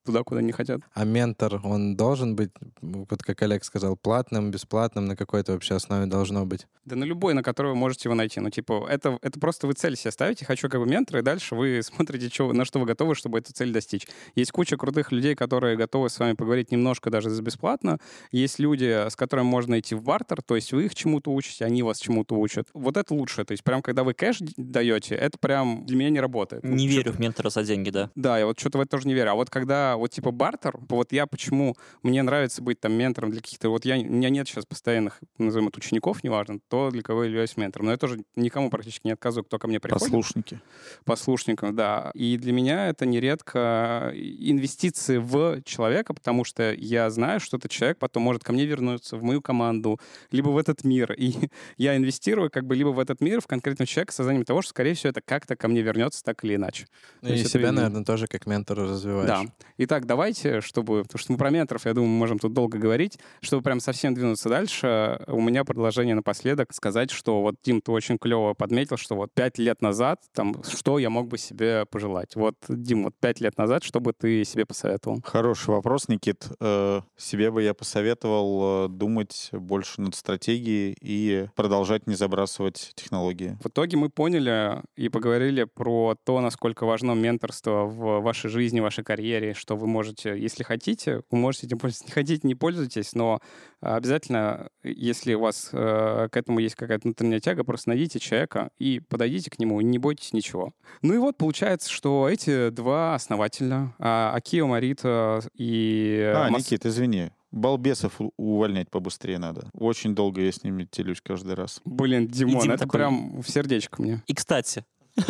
[0.09, 0.81] туда, куда не хотят.
[0.95, 6.07] А ментор, он должен быть, вот как Олег сказал, платным, бесплатным, на какой-то вообще основе
[6.07, 6.67] должно быть?
[6.87, 8.41] Да на любой, на который вы можете его найти.
[8.41, 11.55] Ну, типа, это, это просто вы цель себе ставите, хочу как бы ментора, и дальше
[11.55, 14.07] вы смотрите, чё, на что вы готовы, чтобы эту цель достичь.
[14.35, 17.99] Есть куча крутых людей, которые готовы с вами поговорить немножко даже за бесплатно.
[18.33, 21.83] Есть люди, с которыми можно идти в бартер, то есть вы их чему-то учите, они
[21.83, 22.69] вас чему-то учат.
[22.73, 23.45] Вот это лучше.
[23.45, 26.65] То есть прям когда вы кэш даете, это прям для меня не работает.
[26.65, 28.11] Не верю в ментора за деньги, да.
[28.15, 29.33] да, я вот что-то в это тоже не верю.
[29.33, 33.41] А вот когда вот типа бартер, вот я почему мне нравится быть там ментором для
[33.41, 33.69] каких-то...
[33.71, 37.29] Вот я, у меня нет сейчас постоянных, назовем это, учеников, неважно, то, для кого я
[37.29, 37.87] являюсь ментором.
[37.87, 40.05] Но я тоже никому практически не отказываю, кто ко мне приходит.
[40.05, 40.61] Послушники.
[41.05, 42.11] Послушникам, да.
[42.15, 47.99] И для меня это нередко инвестиции в человека, потому что я знаю, что этот человек
[47.99, 51.13] потом может ко мне вернуться, в мою команду, либо в этот мир.
[51.13, 51.35] И
[51.77, 54.95] я инвестирую как бы либо в этот мир, в конкретного человека, созданием того, что, скорее
[54.95, 56.87] всего, это как-то ко мне вернется так или иначе.
[57.21, 59.29] То И это себя, и- наверное, тоже как ментора развиваешь.
[59.29, 59.45] Да.
[59.81, 61.03] Итак, давайте, чтобы...
[61.03, 63.19] Потому что мы про менторов, я думаю, мы можем тут долго говорить.
[63.41, 68.19] Чтобы прям совсем двинуться дальше, у меня предложение напоследок сказать, что вот, Дим, ты очень
[68.19, 72.35] клево подметил, что вот пять лет назад, там, что я мог бы себе пожелать?
[72.35, 75.21] Вот, Дим, вот пять лет назад, что бы ты себе посоветовал?
[75.25, 76.49] Хороший вопрос, Никит.
[76.61, 83.57] Э, Себе бы я посоветовал э, думать больше над стратегией и продолжать не забрасывать технологии.
[83.63, 88.83] В итоге мы поняли и поговорили про то, насколько важно менторство в вашей жизни, в
[88.83, 92.07] вашей карьере, что вы можете, если хотите, вы можете этим пользоваться.
[92.07, 93.41] Не хотите, не пользуйтесь, но
[93.83, 99.01] обязательно, если у вас э, к этому есть какая-то внутренняя тяга, просто найдите человека и
[99.01, 100.73] подойдите к нему, не бойтесь ничего.
[101.03, 106.33] Ну и вот получается, что эти два основателя, а, Акио Марита и...
[106.35, 107.31] А, Мас- Никит, извини.
[107.51, 109.69] Балбесов увольнять побыстрее надо.
[109.75, 111.83] Очень долго я с ними телюсь каждый раз.
[111.85, 114.23] Блин, Димон, Дим это такой- прям в сердечко мне.
[114.27, 114.87] И, кстати,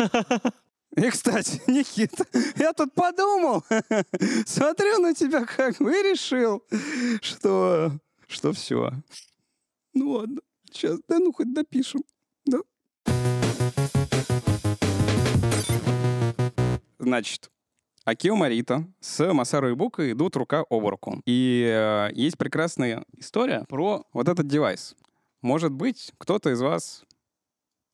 [0.95, 2.25] И, кстати, Никита,
[2.57, 3.63] я тут подумал,
[4.45, 6.63] смотрю на тебя как бы и решил,
[7.21, 7.91] что,
[8.27, 8.91] что все.
[9.93, 12.03] Ну ладно, сейчас, да ну хоть допишем.
[12.45, 12.59] Да.
[16.97, 17.49] Значит,
[18.05, 21.21] Акио Марита с Масару Ибука идут рука об руку.
[21.25, 24.95] И э, есть прекрасная история про вот этот девайс.
[25.41, 27.05] Может быть, кто-то из вас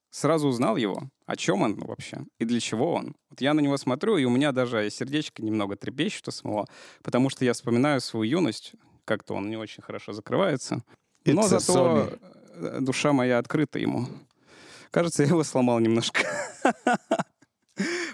[0.10, 3.16] сразу узнал его, о чем он вообще и для чего он.
[3.30, 6.68] Вот я на него смотрю, и у меня даже сердечко немного трепещет от самого,
[7.04, 8.74] потому что я вспоминаю свою юность,
[9.06, 10.84] как-то он не очень хорошо закрывается.
[11.26, 12.10] Но It's a зато
[12.54, 14.08] э, душа моя открыта ему.
[14.92, 16.22] Кажется, я его сломал немножко.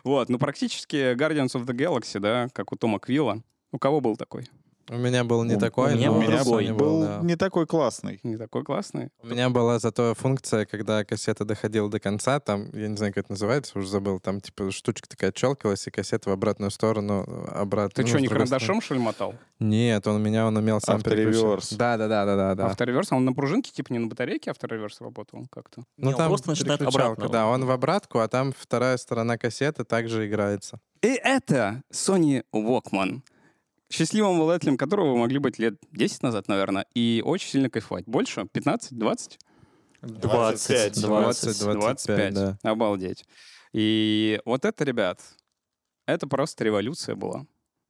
[0.04, 3.44] Вот, ну практически Guardians of the Galaxy, да, как у Тома Квилла.
[3.72, 4.50] У кого был такой?
[4.92, 6.66] У меня был не У- такой, у меня но был у другой.
[6.66, 7.20] Sony Был да.
[7.24, 8.20] не такой классный.
[8.24, 9.10] Не такой классный.
[9.24, 13.24] У меня была зато функция, когда кассета доходила до конца, там, я не знаю, как
[13.24, 17.96] это называется, уже забыл, там, типа, штучка такая челкалась, и кассета в обратную сторону, обратно.
[17.96, 19.30] Ты ну, что, не карандашом, что ли, мотал?
[19.30, 19.46] стороны.
[19.62, 21.38] Нет, он меня, он умел сам Автореверс.
[21.38, 21.78] переключать.
[21.78, 22.66] Да, да, да, да, да, да.
[22.68, 25.84] Автореверс, он на пружинке, типа не на батарейке автореверс работал как-то.
[25.96, 27.30] Не, он просто начинает обратно.
[27.30, 30.80] Да, он в обратку, а там вторая сторона кассеты также играется.
[31.02, 33.22] И это Sony Walkman,
[33.92, 38.06] счастливым обладателем которого вы могли быть лет 10 назад, наверное, и очень сильно кайфовать.
[38.06, 38.46] Больше?
[38.52, 38.98] 15?
[38.98, 39.40] 20?
[40.02, 41.02] 20, 25.
[41.02, 41.62] 20.
[41.62, 42.58] 25, да.
[42.64, 43.26] Обалдеть.
[43.74, 45.22] И вот это, ребят,
[46.08, 47.46] это просто революция была.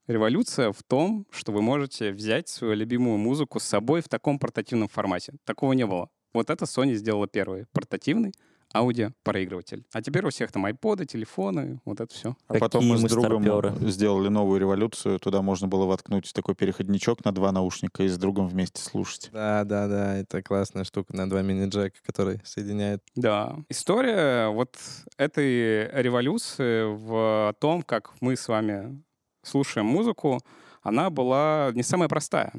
[0.07, 4.89] Революция в том, что вы можете взять свою любимую музыку с собой в таком портативном
[4.89, 5.33] формате.
[5.45, 6.09] Такого не было.
[6.33, 7.65] Вот это Sony сделала первый.
[7.71, 8.33] Портативный
[8.73, 9.85] аудиопроигрыватель.
[9.93, 12.35] А теперь у всех там айподы, телефоны, вот это все.
[12.47, 13.73] А потом Какие мы с другом старпёры.
[13.89, 15.19] сделали новую революцию.
[15.19, 19.29] Туда можно было воткнуть такой переходничок на два наушника и с другом вместе слушать.
[19.31, 23.03] Да, да, да, это классная штука на два мини-джека, который соединяет.
[23.15, 23.57] Да.
[23.69, 24.77] История вот
[25.17, 29.03] этой революции в том, как мы с вами
[29.43, 30.39] слушаем музыку,
[30.81, 32.53] она была не самая простая.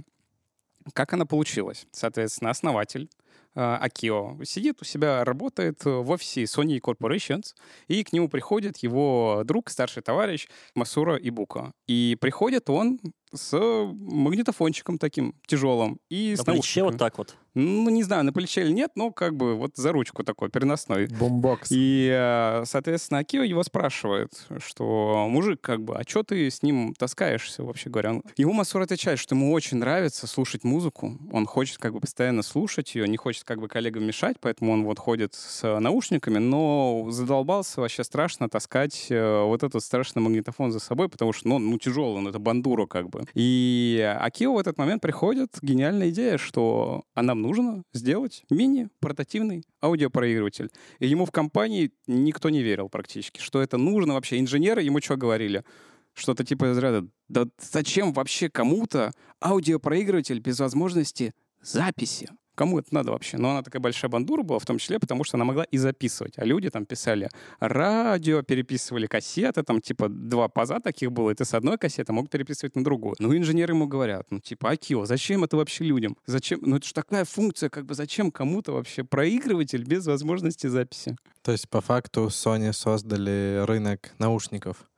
[0.93, 1.87] Как она получилась?
[1.93, 3.09] Соответственно, основатель
[3.55, 7.55] Акио сидит у себя, работает в офисе Sony Corporations,
[7.89, 11.73] и к нему приходит его друг, старший товарищ Масура Ибука.
[11.87, 12.99] И приходит он
[13.33, 17.37] с магнитофончиком таким тяжелым и На с плече вот так вот.
[17.55, 21.07] Ну, не знаю, на плече или нет, но как бы вот за ручку такой переносной.
[21.09, 21.69] Бумбокс.
[21.71, 26.95] И, э, соответственно, Акио его спрашивает, что мужик, как бы, а что ты с ним
[26.95, 28.13] таскаешься, вообще говоря?
[28.13, 32.43] Он- Ему Масур отвечает, что ему очень нравится слушать музыку, он хочет как бы постоянно
[32.43, 37.07] слушать ее, не хочет как бы коллегам мешать, поэтому он вот ходит с наушниками, но
[37.11, 41.77] задолбался вообще страшно таскать э, вот этот страшный магнитофон за собой, потому что, ну, ну
[41.79, 43.22] тяжелый, он это бандура как бы.
[43.35, 50.71] И Акио в этот момент приходит гениальная идея, что а нам нужно сделать мини-портативный аудиопроигрыватель.
[50.99, 54.39] И ему в компании никто не верил практически, что это нужно вообще.
[54.39, 55.65] Инженеры ему что говорили?
[56.15, 61.33] Что-то типа из ряда, да зачем вообще кому-то аудиопроигрыватель без возможности
[61.63, 62.29] записи?
[62.55, 63.39] Кому это надо вообще?
[63.39, 66.35] Но она такая большая бандура была, в том числе, потому что она могла и записывать.
[66.37, 71.45] А люди там писали радио, переписывали кассеты, там типа два паза таких было, и ты
[71.45, 73.17] с одной кассеты мог переписывать на другую.
[73.19, 76.17] Ну, инженеры ему говорят, ну, типа, Акио, зачем это вообще людям?
[76.27, 76.61] Зачем?
[76.63, 81.17] Ну, это же такая функция, как бы зачем кому-то вообще проигрыватель без возможности записи?
[81.43, 84.89] То есть, по факту, Sony создали рынок наушников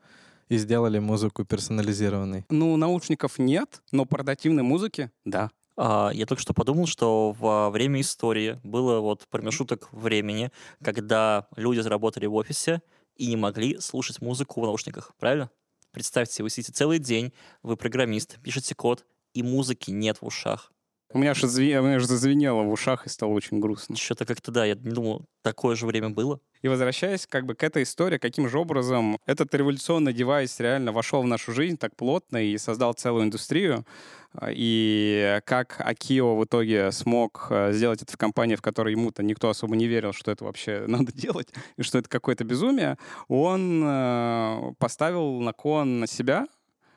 [0.49, 2.45] и сделали музыку персонализированной.
[2.51, 5.51] Ну, наушников нет, но портативной музыки— да.
[5.77, 10.51] А, я только что подумал, что во время истории было вот промежуток времени,
[10.83, 12.83] когда люди заработали в офисе
[13.17, 15.51] и не могли слушать музыку в наушниках, правильно?
[15.91, 17.33] Представьте, вы сидите целый день,
[17.63, 20.73] вы программист, пишете код, и музыки нет в ушах.
[21.15, 23.97] У меня же же зазвенело в ушах и стало очень грустно.
[23.97, 26.41] Что-то как-то, да, я думал, такое же время было.
[26.61, 31.23] И возвращаясь как бы к этой истории, каким же образом этот революционный девайс реально вошел
[31.23, 33.87] в нашу жизнь так плотно и создал целую индустрию,
[34.33, 39.23] а, и как Акио в итоге смог э, сделать это в компании, в которой ему-то
[39.23, 41.47] никто особо не верил, что это вообще надо делать,
[41.77, 42.99] и что это какое-то безумие,
[43.29, 46.49] он э, поставил на кон на себя,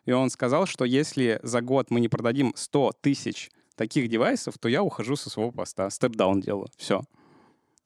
[0.06, 4.68] и он сказал, что если за год мы не продадим 100 тысяч таких девайсов, то
[4.68, 7.02] я ухожу со своего поста, степ-даун делаю, все.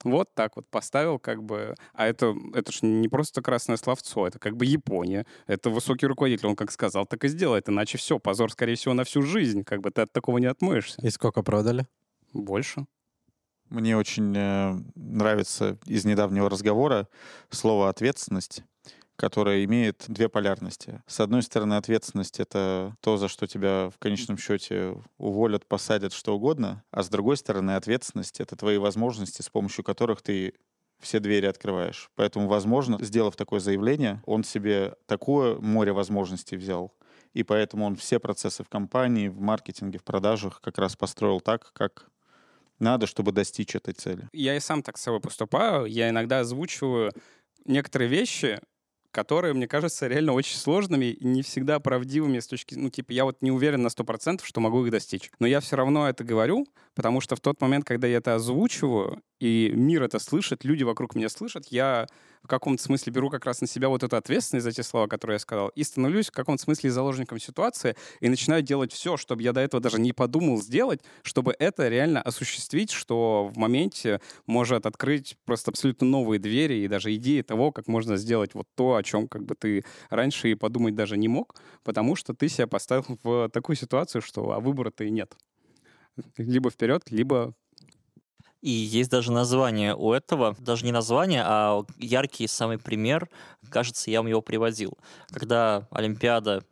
[0.04, 1.76] Вот так вот поставил, как бы.
[1.94, 5.26] А это, это же не просто красное словцо, это как бы Япония.
[5.46, 7.68] Это высокий руководитель, он как сказал, так и сделает.
[7.68, 9.62] Иначе все, позор, скорее всего, на всю жизнь.
[9.62, 11.00] Как бы ты от такого не отмоешься.
[11.06, 11.86] И сколько продали?
[12.32, 12.86] Больше.
[13.68, 17.08] Мне очень э, нравится из недавнего разговора
[17.50, 18.64] слово «ответственность»,
[19.22, 21.00] которое имеет две полярности.
[21.06, 26.34] С одной стороны, ответственность— это то, за что тебя в конечном счете уволят, посадят, что
[26.34, 26.82] угодно.
[26.90, 30.54] А с другой стороны, ответственность— это твои возможности, с помощью которых ты
[30.98, 32.10] все двери открываешь.
[32.16, 36.92] Поэтому, возможно, сделав такое заявление, он себе такое море возможностей взял.
[37.32, 41.72] И поэтому он все процессы в компании, в маркетинге, в продажах как раз построил так,
[41.74, 42.10] как
[42.80, 44.28] надо, чтобы достичь этой цели.
[44.32, 45.86] Я и сам так с собой поступаю.
[45.86, 47.12] Я иногда озвучиваю
[47.64, 48.60] некоторые вещи,
[49.12, 52.74] которые, мне кажется, реально очень сложными и не всегда правдивыми с точки...
[52.74, 55.30] Ну, типа, я вот не уверен на 100%, что могу их достичь.
[55.38, 59.22] Но я все равно это говорю, потому что в тот момент, когда я это озвучиваю,
[59.38, 62.08] и мир это слышит, люди вокруг меня слышат, я
[62.42, 65.36] в каком-то смысле беру как раз на себя вот эту ответственность за те слова, которые
[65.36, 69.52] я сказал, и становлюсь в каком-то смысле заложником ситуации и начинаю делать все, чтобы я
[69.52, 75.36] до этого даже не подумал сделать, чтобы это реально осуществить, что в моменте может открыть
[75.44, 79.28] просто абсолютно новые двери и даже идеи того, как можно сделать вот то, о чем
[79.28, 83.48] как бы ты раньше и подумать даже не мог, потому что ты себя поставил в
[83.50, 85.34] такую ситуацию, что а выбора-то и нет.
[86.36, 87.54] Либо вперед, либо
[88.62, 93.28] И есть даже название у этого, даже не название, а яркий самый пример,
[93.68, 94.96] кажется, я вам его приводил.
[95.30, 96.62] Когда Олимпиада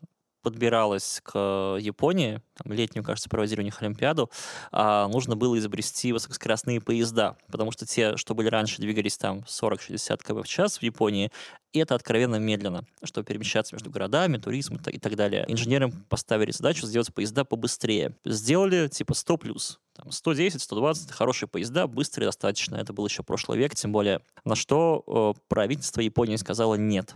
[0.43, 4.31] подбиралась к Японии, там, летнюю, кажется, проводили у них Олимпиаду,
[4.73, 10.23] а, нужно было изобрести высокоскоростные поезда, потому что те, что были раньше, двигались там 40-60
[10.23, 11.31] км в час в Японии,
[11.73, 15.45] и это откровенно медленно, чтобы перемещаться между городами, туризм и так- далее.
[15.49, 18.17] Инженерам поставили задачу сделать поезда побыстрее.
[18.25, 19.81] Сделали типа 100 плюс.
[19.95, 22.77] Там 110, 120 хорошие поезда, быстрые достаточно.
[22.77, 24.21] Это был еще прошлый век, тем более.
[24.45, 27.15] На что э, правительство Японии сказало нет.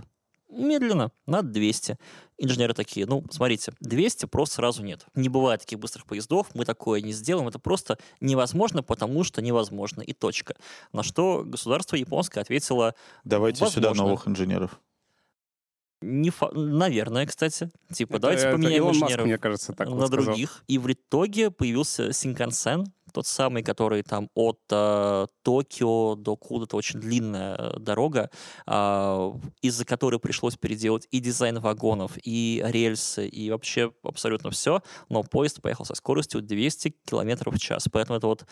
[0.57, 1.99] Медленно, надо 200.
[2.39, 5.07] Инженеры такие, ну, смотрите, 200 просто сразу нет.
[5.15, 10.01] Не бывает таких быстрых поездов, мы такое не сделаем, это просто невозможно, потому что невозможно,
[10.03, 10.55] и точка.
[10.93, 12.95] На что государство японское ответило,
[13.25, 14.03] Давайте сюда Возможно.
[14.05, 14.81] новых инженеров.
[16.01, 19.89] не фа- наверное, кстати, типа, Это- давайте это поменяем Илон Маск, инженеров мне кажется, так
[19.89, 20.25] на вот сказал.
[20.27, 20.63] других.
[20.67, 22.85] И в итоге появился Синкансен,
[23.15, 28.29] тот самый, который там от э, Токио до куда-то очень длинная э, дорога,
[28.67, 34.83] а, из-за которой пришлось переделать и дизайн вагонов, и рельсы, и вообще абсолютно все.
[35.09, 37.89] Но поезд поехал со скоростью 200 км в час.
[37.93, 38.47] Поэтому это вот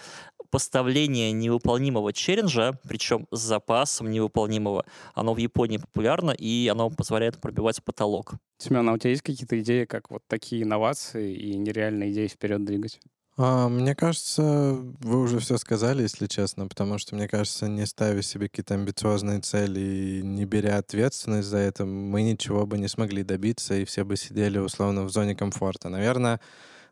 [0.50, 4.84] поставление невыполнимого челленджа, причем с запасом невыполнимого,
[5.14, 8.34] оно в Японии популярно, и оно позволяет пробивать потолок.
[8.58, 12.64] Семен, а у тебя есть какие-то идеи, как вот такие инновации и нереальные идеи вперед
[12.64, 13.00] двигать?
[13.38, 18.20] А, мне кажется, вы уже все сказали, если честно, потому что, мне кажется, не ставя
[18.20, 23.22] себе какие-то амбициозные цели и не беря ответственность за это, мы ничего бы не смогли
[23.22, 25.88] добиться, и все бы сидели условно в зоне комфорта.
[25.88, 26.40] Наверное,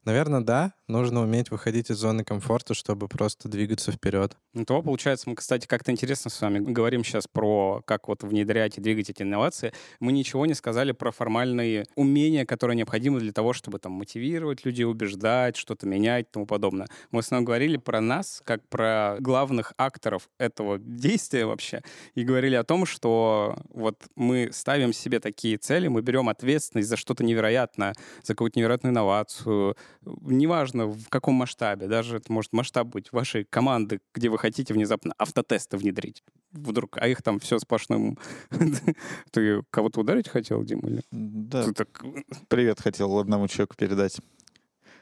[0.05, 4.37] наверное, да, нужно уметь выходить из зоны комфорта, чтобы просто двигаться вперед.
[4.55, 8.79] Ну, то, получается, мы, кстати, как-то интересно с вами говорим сейчас про как вот внедрять
[8.79, 9.73] и двигать эти инновации.
[10.01, 14.85] Мы ничего не сказали про формальные умения, которые необходимы для того, чтобы там мотивировать людей,
[14.85, 16.89] убеждать, что-то менять и тому подобное.
[17.11, 21.83] Мы в основном говорили про нас, как про главных акторов этого действия вообще,
[22.15, 26.97] и говорили о том, что вот мы ставим себе такие цели, мы берем ответственность за
[26.97, 33.13] что-то невероятное, за какую-то невероятную инновацию, неважно в каком масштабе, даже это может масштаб быть
[33.13, 36.23] вашей команды, где вы хотите внезапно автотесты внедрить.
[36.53, 38.19] Вдруг, а их там все сплошным...
[39.31, 40.89] Ты кого-то ударить хотел, Дима?
[40.89, 41.03] Или?
[41.11, 42.03] Да, Ты так
[42.49, 44.19] привет хотел одному человеку передать.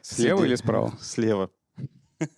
[0.01, 0.97] слева Сиди- или справа?
[1.01, 1.49] Слева.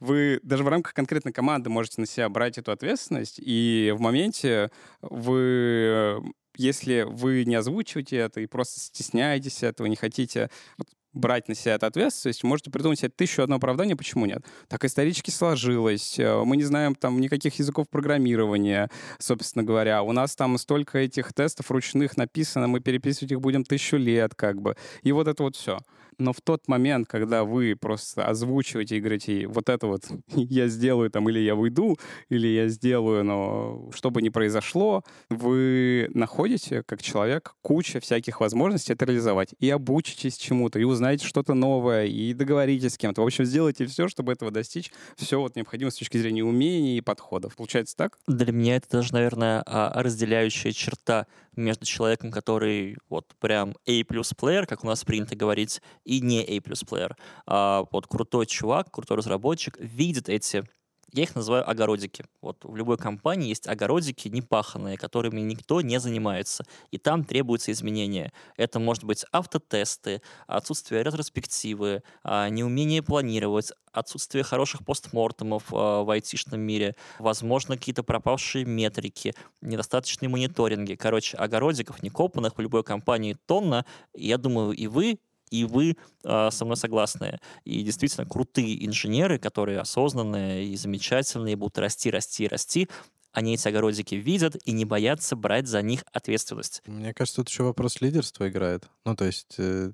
[0.00, 4.70] Вы даже в рамках конкретной команды можете на себя брать эту ответственность, и в моменте
[5.00, 6.20] вы,
[6.56, 11.74] если вы не озвучиваете это и просто стесняетесь этого, не хотите вот брать на себя
[11.74, 14.44] эту ответственность, можете придумать себе тысячу одно оправдание, почему нет.
[14.68, 20.02] Так исторически сложилось, э, мы не знаем там никаких языков программирования, собственно говоря.
[20.02, 24.60] У нас там столько этих тестов ручных написано, мы переписывать их будем тысячу лет, как
[24.60, 24.76] бы.
[25.02, 25.78] И вот это вот все.
[26.18, 30.04] Но в тот момент, когда вы просто озвучиваете и говорите, вот это вот
[30.34, 31.96] я сделаю там, или я уйду,
[32.28, 38.92] или я сделаю, но что бы ни произошло, вы находите, как человек, куча всяких возможностей
[38.92, 39.54] это реализовать.
[39.58, 43.22] И обучитесь чему-то, и узнаете что-то новое, и договоритесь с кем-то.
[43.22, 44.92] В общем, сделайте все, чтобы этого достичь.
[45.16, 47.56] Все вот необходимо с точки зрения умений и подходов.
[47.56, 48.18] Получается так?
[48.26, 54.32] Для меня это даже, наверное, а, разделяющая черта между человеком, который вот прям A плюс
[54.34, 57.16] плеер, как у нас принято говорить, и не A плеер.
[57.46, 60.64] А вот крутой чувак, крутой разработчик видит эти
[61.12, 62.24] я их называю огородики.
[62.42, 66.64] Вот в любой компании есть огородики непаханные, которыми никто не занимается.
[66.90, 68.32] И там требуются изменения.
[68.56, 76.60] Это может быть автотесты, отсутствие ретроспективы, а, неумение планировать, отсутствие хороших постмортемов а, в айтишном
[76.60, 80.96] мире, возможно, какие-то пропавшие метрики, недостаточные мониторинги.
[80.96, 83.86] Короче, огородиков некопанных в любой компании тонна.
[84.12, 85.18] Я думаю, и вы
[85.50, 87.38] и вы э, со мной согласны.
[87.64, 92.88] И действительно крутые инженеры, которые осознанные и замечательные, будут расти, расти, расти,
[93.32, 96.82] они эти огородики видят и не боятся брать за них ответственность.
[96.86, 98.88] Мне кажется, тут еще вопрос лидерства играет.
[99.04, 99.92] Ну, то есть, э,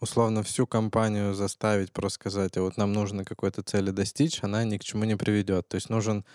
[0.00, 4.76] условно, всю компанию заставить просто сказать, а вот нам нужно какой-то цели достичь, она ни
[4.76, 5.66] к чему не приведет.
[5.68, 6.26] То есть нужен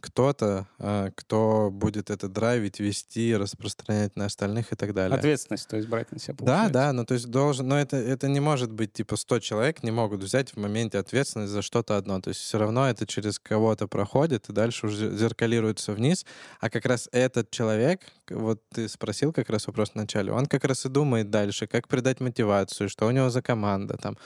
[0.00, 5.18] кто-то, а, кто будет это драйвить, вести, распространять на остальных и так далее.
[5.18, 6.72] Ответственность, то есть брать на себя Да, получается.
[6.72, 9.90] да, ну то есть должен, но это, это не может быть, типа, 100 человек не
[9.90, 12.20] могут взять в моменте ответственность за что-то одно.
[12.20, 16.24] То есть все равно это через кого-то проходит и дальше уже зеркалируется вниз.
[16.60, 20.86] А как раз этот человек, вот ты спросил как раз вопрос вначале, он как раз
[20.86, 24.16] и думает дальше, как придать мотивацию, что у него за команда, там,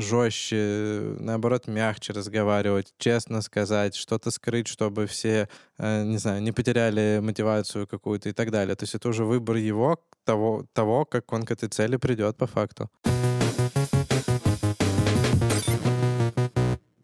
[0.00, 5.48] жестче, наоборот, мягче разговаривать, честно сказать, что-то скрыть, чтобы все,
[5.78, 8.74] э, не знаю, не потеряли мотивацию какую-то и так далее.
[8.76, 12.46] То есть это уже выбор его, того, того, как он к этой цели придет по
[12.46, 12.90] факту.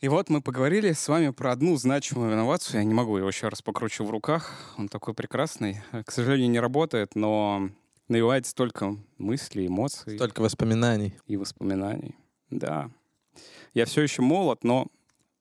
[0.00, 2.78] И вот мы поговорили с вами про одну значимую инновацию.
[2.80, 4.52] Я не могу его еще раз покручу в руках.
[4.78, 5.80] Он такой прекрасный.
[6.04, 7.70] К сожалению, не работает, но
[8.08, 11.14] навевает столько мыслей, эмоций Столько воспоминаний.
[11.26, 12.14] и воспоминаний.
[12.50, 12.90] Да.
[13.74, 14.86] Я все еще молод, но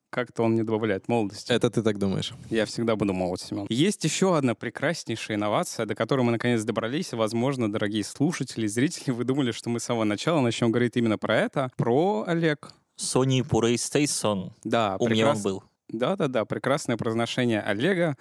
[0.10, 1.52] как-то он не добавляет молодости.
[1.52, 2.34] Это ты так думаешь?
[2.50, 3.66] Я всегда буду молод, Семен.
[3.70, 7.12] Есть еще одна прекраснейшая инновация, до которой мы наконец добрались.
[7.14, 11.38] Возможно, дорогие слушатели, зрители, вы думали, что мы с самого начала начнем говорить именно про
[11.38, 11.70] это.
[11.76, 12.72] Про Олег.
[12.98, 14.52] Sony PlayStation.
[14.64, 15.64] Да, У меня он прекрас- был.
[15.90, 18.16] Да-да-да, прекрасное произношение Олега,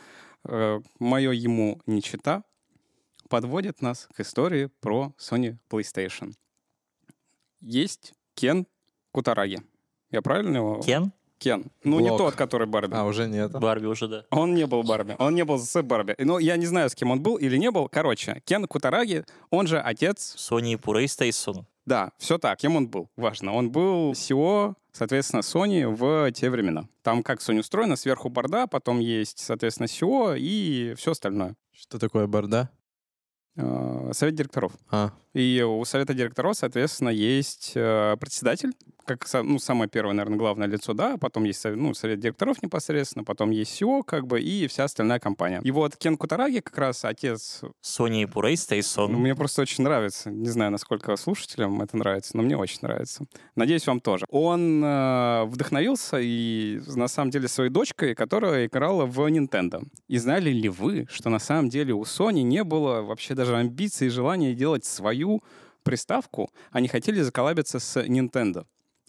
[0.45, 2.43] э, мое ему не чита,
[3.28, 6.35] подводит нас к истории про Sony PlayStation.
[7.61, 8.66] Есть Кен
[9.15, 9.62] Кутараги.
[10.11, 10.81] Я правильно его?
[10.83, 11.12] Кен?
[11.39, 11.67] Кен.
[11.85, 12.19] Ну, не Блок.
[12.19, 12.95] тот, который Барби.
[12.97, 13.53] А, уже нет.
[13.53, 14.25] Барби уже, да.
[14.31, 15.15] Он не был Барби.
[15.21, 16.17] Он не был с Барби.
[16.19, 17.89] Ну, я не знаю, с кем он был или не был.
[17.89, 20.35] Короче, Кен Кутараги, он же отец...
[20.37, 21.65] Sony PlayStation.
[21.87, 22.59] Да, все так.
[22.59, 23.09] Кем он был?
[23.17, 23.53] Важно.
[23.53, 26.89] Он был CEO, соответственно, Sony в те времена.
[27.03, 31.55] Там как Sony устроена, сверху борда, потом есть, соответственно, CEO и все остальное.
[31.71, 32.69] Что такое борда?
[33.57, 34.73] Э, Совет директоров.
[34.91, 38.73] А, И у совета директоров, соответственно, есть э, председатель,
[39.05, 43.51] как ну, самое первое, наверное, главное лицо, да, потом есть ну, совет директоров непосредственно, потом
[43.51, 45.61] есть SEO, как бы, и вся остальная компания.
[45.63, 49.09] И вот Кен Кутараги, как раз отец, Sony PlayStation.
[49.09, 53.25] ну, мне просто очень нравится, не знаю, насколько слушателям это нравится, но мне очень нравится.
[53.57, 54.25] Надеюсь, вам тоже.
[54.29, 59.83] Он э, вдохновился и, на самом деле, своей дочкой, которая играла в Nintendo.
[60.09, 64.09] И знали ли вы, что на самом деле у Sony не было вообще даже амбиций
[64.09, 65.43] и желания делать свою
[65.85, 68.67] приставку, они хотели заколабиться с Nintendo.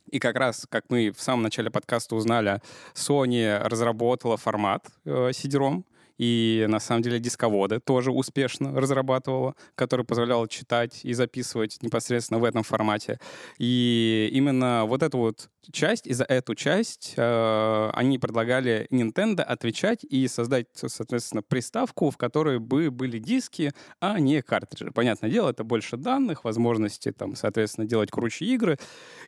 [0.09, 2.61] И как раз, как мы в самом начале подкаста узнали,
[2.93, 5.83] Sony разработала формат э, CD-ROM,
[6.17, 12.43] и на самом деле дисководы тоже успешно разрабатывала, который позволял читать и записывать непосредственно в
[12.43, 13.19] этом формате.
[13.57, 20.03] И именно вот эту вот часть, и за эту часть э, они предлагали Nintendo отвечать
[20.03, 24.91] и создать, соответственно, приставку, в которой бы были диски, а не картриджи.
[24.91, 28.77] Понятное дело, это больше данных, возможности, там, соответственно, делать круче игры.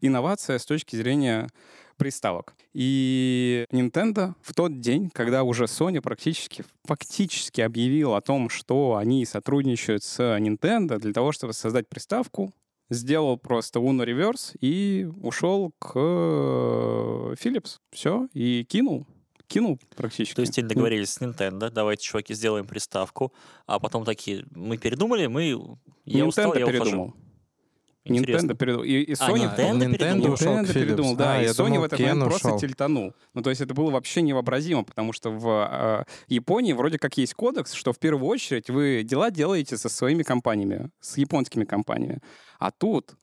[0.02, 1.48] Инновация с точки зрения
[1.98, 2.56] приставок.
[2.74, 9.26] И Nintendo в тот день, когда уже Sony практически, фактически объявил о том, что они
[9.26, 12.54] сотрудничают с Nintendo для того, чтобы создать приставку,
[12.90, 17.78] сделал просто Uno Reverse и ушел к э, Philips.
[17.92, 19.06] Все, и кинул.
[19.48, 20.36] Кинул практически.
[20.36, 23.34] То есть они договорились с Nintendo, давайте, чуваки, сделаем приставку,
[23.66, 25.78] а потом такие, мы передумали, мы...
[26.06, 27.06] Я Nintendo устал, я передумал.
[27.06, 27.27] ухожу.
[28.08, 28.52] Интересно.
[28.52, 28.84] Nintendo передумал.
[28.86, 29.56] И, и А, Sony...
[29.56, 30.34] Nintendo Nintendo передумал?
[30.34, 31.34] ушел Nintendo передумал, да.
[31.34, 32.60] А, и Sony думал, в этот момент просто ушел.
[32.60, 33.14] тильтанул.
[33.34, 37.34] Ну, то есть это было вообще невообразимо, потому что в э, Японии вроде как есть
[37.34, 42.22] кодекс, что в первую очередь вы дела делаете со своими компаниями, с японскими компаниями.
[42.60, 43.16] А тут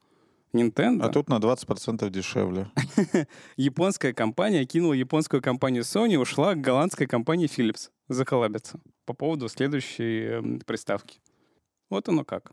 [0.54, 2.70] Nintendo, А тут на 20% дешевле.
[3.56, 10.24] японская компания кинула японскую компанию Sony ушла к голландской компании Philips заколабиться по поводу следующей
[10.26, 11.18] эм, приставки.
[11.90, 12.52] Вот оно как.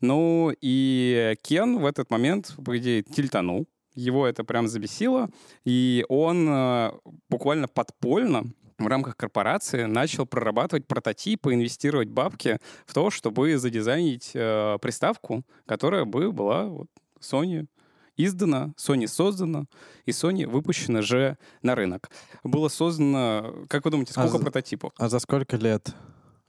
[0.00, 3.66] Ну и Кен в этот момент, по идее, тильтанул.
[3.94, 5.28] Его это прям забесило.
[5.64, 6.92] И он э,
[7.28, 8.44] буквально подпольно
[8.78, 16.04] в рамках корпорации начал прорабатывать прототипы, инвестировать бабки в то, чтобы задизайнить э, приставку, которая
[16.04, 16.86] бы была вот,
[17.20, 17.66] Sony
[18.16, 19.64] издана, Sony создана,
[20.06, 22.10] и Sony выпущена же на рынок.
[22.44, 24.92] Было создано, как вы думаете, А сколько за- прототипов?
[24.98, 25.94] а за сколько лет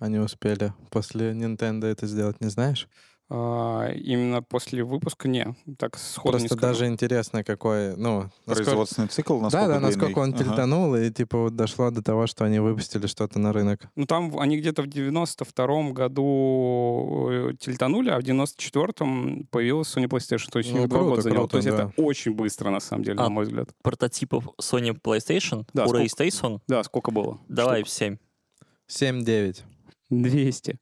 [0.02, 2.90] они успели после Nintendo это сделать, не знаешь?
[3.34, 6.74] А, именно после выпуска не, так сходу не Просто скажу.
[6.74, 8.64] даже интересно, какой, ну, насколько...
[8.72, 9.96] Производственный цикл, насколько Да, да, длинный?
[9.96, 10.38] насколько он Ага.
[10.44, 13.88] тильтанул, и типа вот дошло до того, что они выпустили что-то на рынок.
[13.96, 20.50] Ну, там они где-то в 92-м году э, тильтанули, а в 94-м появилась Sony PlayStation.
[20.52, 21.38] То есть у Ну, них два круто, года заняло.
[21.48, 21.76] круто, То есть да.
[21.76, 23.70] это очень быстро, на самом деле, А, на мой взгляд.
[23.82, 26.04] Прототипов Sony PlayStation Да, у сколько?
[26.04, 27.40] PlayStation Да, сколько было?
[27.48, 27.94] давай Штук?
[27.94, 28.18] 7.
[28.90, 29.62] 7-9.
[30.12, 30.78] 200.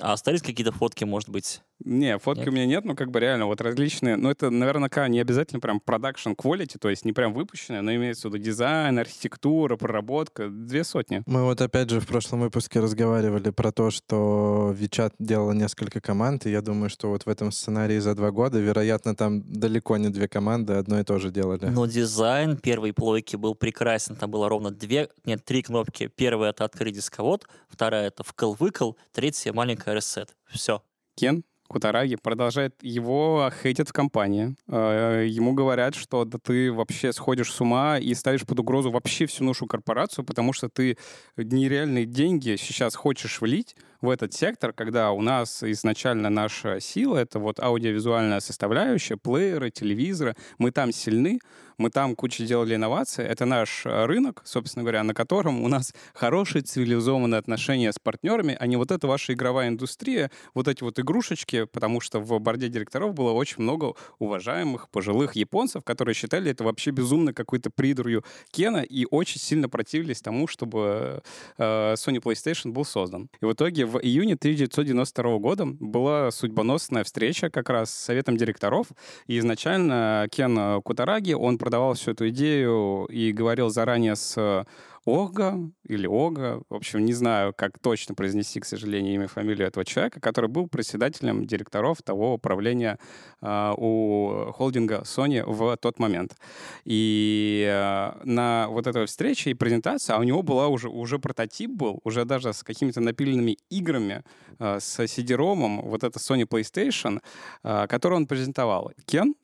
[0.00, 1.62] А остались какие-то фотки, может быть?
[1.84, 2.48] Не, фотки Нет?
[2.48, 5.80] у меня нет, но как бы реально вот различные, ну это наверняка не обязательно прям
[5.80, 10.84] продакшн quality, то есть не прям выпущенное, но имеется в виду дизайн, архитектура, проработка, две
[10.84, 11.22] сотни.
[11.26, 16.46] Мы вот опять же в прошлом выпуске разговаривали про то, что Вичат делал несколько команд,
[16.46, 20.08] и я думаю, что вот в этом сценарии за два года, вероятно, там далеко не
[20.08, 21.66] две команды одно и то же делали.
[21.66, 24.16] Но дизайн первой плойки был прекрасен.
[24.16, 26.06] Там было ровно две, нет, три кнопки.
[26.06, 30.34] Первая— это открыть дисковод, вторая— это вкл-выкл, третья— маленькая ресет.
[30.46, 30.82] Все.
[31.16, 31.44] Кен
[31.74, 34.54] Кутараги продолжает, его хейтят в компании.
[34.68, 39.26] Э, Ему говорят, что да ты вообще сходишь с ума и ставишь под угрозу вообще
[39.26, 40.96] всю нашу корпорацию, потому что ты
[41.36, 47.38] нереальные деньги сейчас хочешь влить в этот сектор, когда у нас изначально наша сила— это
[47.38, 50.36] вот аудиовизуальная составляющая, плееры, телевизоры.
[50.58, 51.40] Мы там сильны,
[51.78, 53.24] мы там кучу делали инноваций.
[53.24, 58.56] Это наш э, рынок, собственно говоря, на котором у нас хорошие цивилизованные отношения с партнерами,
[58.58, 62.68] а не вот эта ваша игровая индустрия, вот эти вот игрушечки, потому что в борде
[62.68, 68.82] директоров было очень много уважаемых пожилых японцев, которые считали это вообще безумно какой-то придурью Кена
[68.82, 71.22] и очень сильно противились тому, чтобы
[71.58, 73.28] э, Sony PlayStation был создан.
[73.40, 78.88] И в итоге в июне 1992 года была судьбоносная встреча как раз с советом директоров,
[79.26, 84.66] и изначально Кен Кутараги, он продавал всю эту идею и говорил заранее с
[85.04, 89.66] Ога или Ога, в общем, не знаю, как точно произнести, к сожалению, имя и фамилию
[89.66, 92.98] этого человека, который был председателем директоров того управления
[93.40, 96.36] а, у холдинга Sony в тот момент.
[96.84, 101.70] И а, на вот этой встрече и презентации, а у него была уже, уже прототип
[101.70, 104.22] был, уже даже с какими-то напиленными играми,
[104.58, 107.20] а, с CD-ROM, вот это Sony PlayStation,
[107.62, 108.92] а, который он презентовал.
[109.06, 109.34] Кен,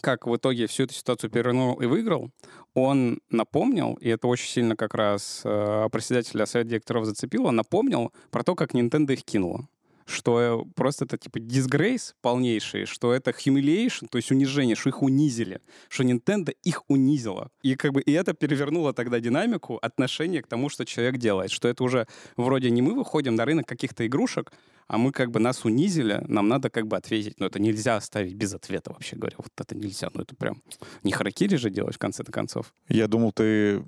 [0.00, 2.30] как в итоге всю эту ситуацию перевернул и выиграл,
[2.74, 8.42] он напомнил, и это очень сильно как раз э, председателя совета директоров зацепило, напомнил про
[8.42, 9.68] то, как Nintendo их кинула
[10.06, 15.60] что просто это типа disgrace полнейший, что это humiliation, то есть унижение, что их унизили,
[15.88, 17.50] что Nintendo их унизила.
[17.62, 21.68] И как бы и это перевернуло тогда динамику отношения к тому, что человек делает, что
[21.68, 24.52] это уже вроде не мы выходим на рынок каких-то игрушек,
[24.86, 27.40] а мы как бы нас унизили, нам надо как бы ответить.
[27.40, 29.36] Но это нельзя оставить без ответа, вообще говоря.
[29.38, 30.10] Вот это нельзя.
[30.12, 30.62] Ну это прям
[31.02, 32.74] не харакири же делать в конце-то концов.
[32.88, 33.82] Я думал, ты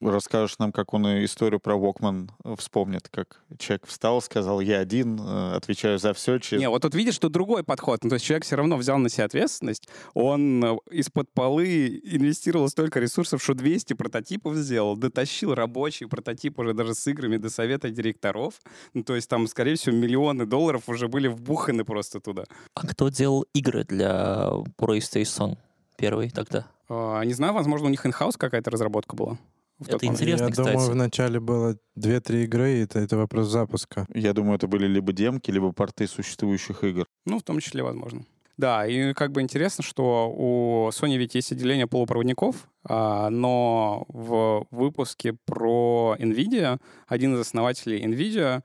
[0.00, 5.54] расскажешь нам, как он историю про Walkman вспомнит, как человек встал, сказал, я один, э,
[5.56, 6.38] отвечаю за все.
[6.52, 8.04] Не, вот тут видишь, что другой подход.
[8.04, 9.88] Ну, то есть человек все равно взял на себя ответственность.
[10.14, 16.74] Он э, из-под полы инвестировал столько ресурсов, что 200 прототипов сделал, дотащил рабочий прототип уже
[16.74, 18.60] даже с играми до совета директоров.
[18.94, 22.44] Ну, то есть там, скорее всего, миллионы долларов уже были вбуханы просто туда.
[22.74, 25.56] А кто делал игры для PlayStation
[25.96, 26.66] первый тогда?
[26.88, 29.38] А, Не знаю, возможно, у них инхаус какая-то разработка была.
[29.78, 30.20] В Это момент.
[30.20, 30.72] интересно, Я кстати.
[30.72, 34.06] думаю, вначале было 2-3 игры, и это, это вопрос запуска.
[34.14, 37.06] Я думаю, это были либо демки, либо порты существующих игр.
[37.26, 38.24] Ну, в том числе, возможно.
[38.56, 44.66] Да, и как бы интересно, что у Sony ведь есть отделение полупроводников, а, но в
[44.70, 48.62] выпуске про NVIDIA один из основателей NVIDIA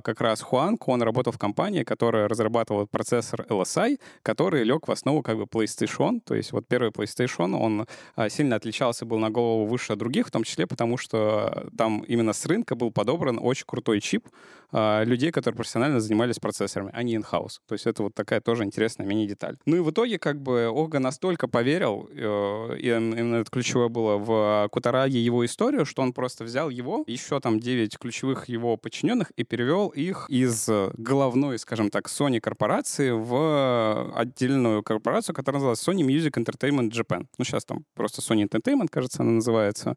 [0.00, 5.22] как раз Хуанг, он работал в компании, которая разрабатывала процессор LSI, который лег в основу
[5.22, 6.20] как бы PlayStation.
[6.24, 10.30] То есть вот первый PlayStation, он а, сильно отличался, был на голову выше других, в
[10.30, 14.28] том числе потому, что там именно с рынка был подобран очень крутой чип
[14.72, 17.60] а, людей, которые профессионально занимались процессорами, а не in-house.
[17.66, 19.56] То есть это вот такая тоже интересная мини-деталь.
[19.66, 24.16] Ну и в итоге как бы Ога настолько поверил, э, и именно это ключевое было
[24.16, 29.30] в Кутараге его историю, что он просто взял его, еще там 9 ключевых его подчиненных
[29.36, 35.86] и перевел их из э, головной, скажем так, Sony корпорации в отдельную корпорацию, которая называлась
[35.86, 37.26] Sony Music Entertainment Japan.
[37.38, 39.96] Ну, сейчас там просто Sony Entertainment, кажется, она называется.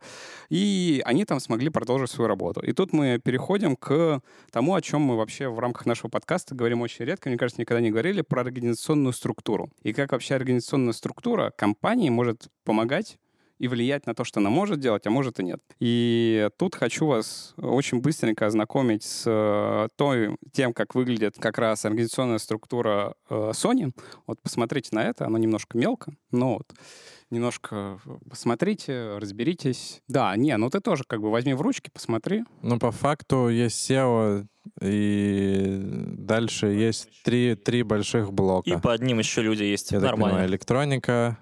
[0.50, 2.62] И они там смогли продолжить свою работу.
[2.62, 4.22] И тут мы переходим к
[4.52, 7.82] тому, о чем мы вообще в рамках нашего подкаста говорим очень редко, мне кажется, никогда
[7.82, 9.70] не говорили, про организационную структуру.
[9.84, 13.18] И как вообще организационная структура компании может помогать
[13.60, 15.62] и влиять на то, что она может делать, а может и нет.
[15.80, 21.86] И тут хочу вас очень быстренько ознакомить с э, той, тем, как выглядит как раз
[21.86, 23.92] организационная структура э, Sony.
[24.26, 26.74] Вот посмотрите на это, оно немножко мелко, но вот
[27.30, 28.00] немножко
[28.30, 30.02] посмотрите, разберитесь.
[30.08, 32.44] Да, не, ну ты тоже как бы возьми в ручки, посмотри.
[32.62, 34.46] Но по факту есть SEO
[34.82, 35.80] И
[36.18, 38.70] дальше есть три, три больших блока.
[38.70, 39.92] И под ним еще люди есть.
[39.92, 40.36] Я так Нормально.
[40.36, 41.38] понимаю, электроника,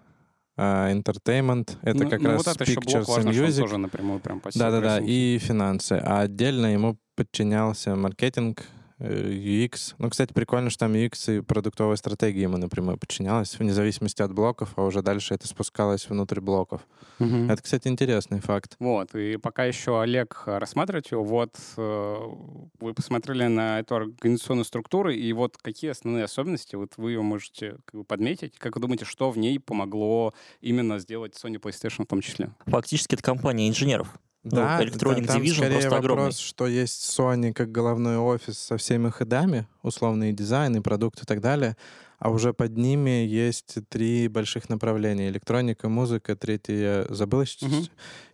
[0.58, 3.60] entertainment, это Ну, как ну, раз вот это pictures важно, and music.
[3.60, 5.93] тоже напрямую прям Да-да-да, и финансы.
[6.03, 8.64] А отдельно ему подчинялся маркетинг,
[9.00, 9.96] UX.
[9.98, 14.34] Ну, кстати, прикольно, что там UX и продуктовая стратегия ему напрямую подчинялась, вне зависимости от
[14.34, 16.82] блоков, а уже дальше это спускалось внутрь блоков.
[17.20, 17.50] Мгм.
[17.50, 18.76] Это, кстати, интересный факт.
[18.80, 22.18] Вот, и пока еще Олег э, рассматривает его, вот э,
[22.80, 27.78] вы посмотрели на эту организационную структуру, и вот какие основные особенности, вот вы ее можете
[27.86, 32.08] как бы подметить, как вы думаете, что в ней помогло именно сделать Sony PlayStation в
[32.08, 32.52] том числе?
[32.66, 34.16] Фактически это компания инженеров.
[34.46, 36.32] Ну, Да, Electronic да, там Division скорее просто вопрос, огромный.
[36.34, 41.76] что есть Sony как головной офис со всеми ходами, условные дизайны, продукты и так далее,
[42.20, 45.30] а уже под ними есть три больших направления.
[45.30, 47.72] Электроника, музыка, третье я забыл сейчас.
[47.72, 47.88] Мгм.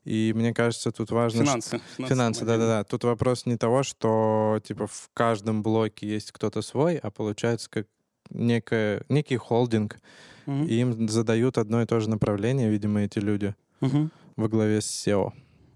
[0.04, 1.46] И мне кажется, тут важно...
[1.46, 1.82] что- Финансы.
[1.98, 2.84] Финансы, да-да-да.
[2.84, 7.88] Тут вопрос не того, что типа в каждом блоке есть кто-то свой, а получается как
[8.30, 9.98] некое, некий холдинг,
[10.46, 10.66] Мгм.
[10.66, 14.12] и им задают одно и то же направление, видимо, эти люди Мгм.
[14.36, 15.32] во главе с SEO.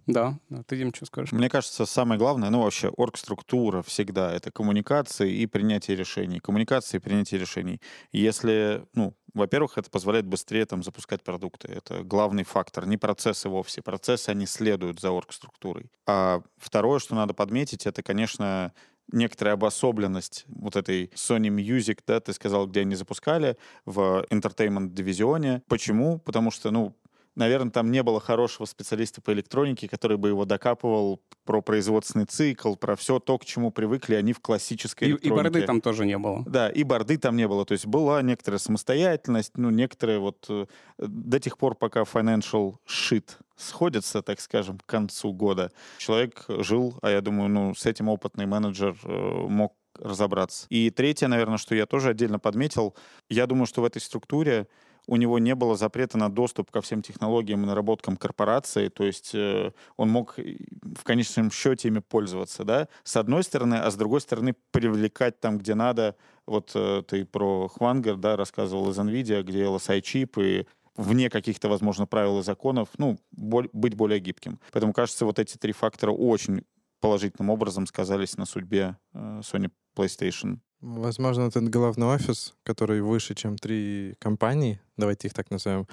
[0.07, 0.37] Да,
[0.67, 1.31] ты, Дим, что скажешь?
[1.31, 6.39] Мне кажется, самое главное, ну вообще, оргструктура всегда это коммуникации и принятие решений.
[6.39, 7.81] Коммуникации и принятие решений.
[8.11, 11.69] Если, ну, во-первых, это позволяет быстрее там запускать продукты.
[11.69, 13.81] Это главный фактор, не процессы вовсе.
[13.81, 15.89] Процессы, они следуют за оргструктурой.
[16.05, 18.73] А второе, что надо подметить, это, конечно,
[19.11, 25.61] некоторая обособленность вот этой Sony Music, да, ты сказал, где они запускали, в entertainment-дивизионе.
[25.67, 26.19] Почему?
[26.19, 26.95] Потому что, ну,
[27.36, 32.75] наверное, там не было хорошего специалиста по электронике, который бы его докапывал про производственный цикл,
[32.75, 35.36] про все то, к чему привыкли они в классической И, и электронике.
[35.38, 36.43] бороды там тоже не было.
[36.45, 37.65] Да, и борды там не было.
[37.65, 40.65] То есть была некоторая самостоятельность, ну, некоторые вот э,
[40.97, 47.09] до тех пор, пока financial shit сходится, так скажем, к концу года, человек жил, а
[47.09, 49.07] я думаю, ну, с этим опытный менеджер э,
[49.47, 50.67] мог разобраться.
[50.69, 52.95] И третье, наверное, что я тоже отдельно подметил,
[53.29, 54.67] я думаю, что в этой структуре
[55.07, 59.31] у него не было запрета на доступ ко всем технологиям и наработкам корпорации, то есть
[59.33, 63.95] э, он мог э, в конечном счете ими пользоваться, да, с одной стороны, а с
[63.95, 66.15] другой стороны привлекать там, где надо.
[66.45, 72.05] Вот э, ты про Хвангер, да, рассказывал из NVIDIA, где LSI-чип и вне каких-то, возможно,
[72.05, 74.59] правил и законов, ну, боль- быть более гибким.
[74.71, 76.63] Поэтому, кажется, вот эти три фактора очень
[77.05, 80.57] положительным образом сказались на судьбе э, Sony PlayStation.
[80.81, 85.87] Возможно, этот головной офис, который выше, чем три компании, давайте их так назовем,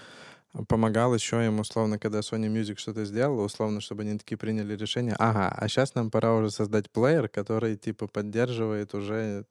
[0.69, 5.15] помогал еще им, условно, когда Sony Music что-то сделала, условно, чтобы они такие приняли решение,
[5.19, 9.45] ага, а сейчас нам пора уже создать плеер, который, типа, поддерживает уже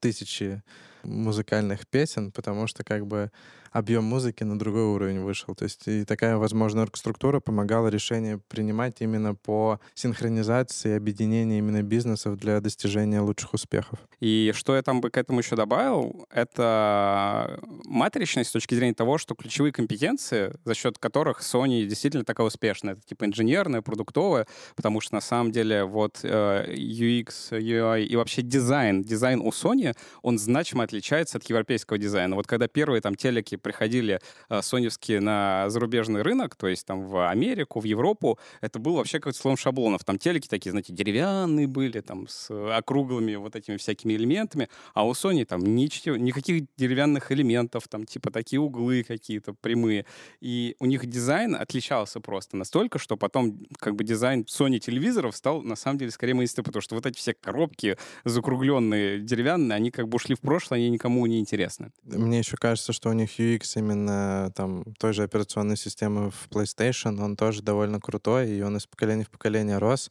[0.00, 0.62] тысячи
[1.06, 3.30] музыкальных песен, потому что, как бы,
[3.76, 5.54] объем музыки на другой уровень вышел.
[5.54, 12.36] То есть и такая, возможно, оргструктура помогала решение принимать именно по синхронизации, объединению именно бизнесов
[12.36, 13.98] для достижения лучших успехов.
[14.20, 19.18] И что я там бы к этому еще добавил, это матричность с точки зрения того,
[19.18, 25.00] что ключевые компетенции, за счет которых Sony действительно такая успешная, это типа инженерная, продуктовая, потому
[25.00, 30.38] что на самом деле вот э, UX, UI и вообще дизайн, дизайн у Sony, он
[30.38, 30.95] значимо отличается
[31.36, 32.36] от европейского дизайна.
[32.36, 37.28] Вот когда первые там телеки приходили э, соневские на зарубежный рынок, то есть там в
[37.28, 40.04] Америку, в Европу, это был вообще как слом шаблонов.
[40.04, 45.12] Там телеки такие, знаете, деревянные были, там с округлыми вот этими всякими элементами, а у
[45.12, 50.06] Sony там ничего, никаких деревянных элементов, там типа такие углы какие-то прямые.
[50.40, 55.62] И у них дизайн отличался просто настолько, что потом как бы дизайн Sony телевизоров стал
[55.62, 60.08] на самом деле скорее мейнстримом, потому что вот эти все коробки закругленные, деревянные, они как
[60.08, 61.92] бы ушли в прошлое, они никому не интересны.
[62.02, 67.22] Мне еще кажется, что у них UX именно там той же операционной системы в PlayStation,
[67.22, 70.10] он тоже довольно крутой, и он из поколения в поколение рос.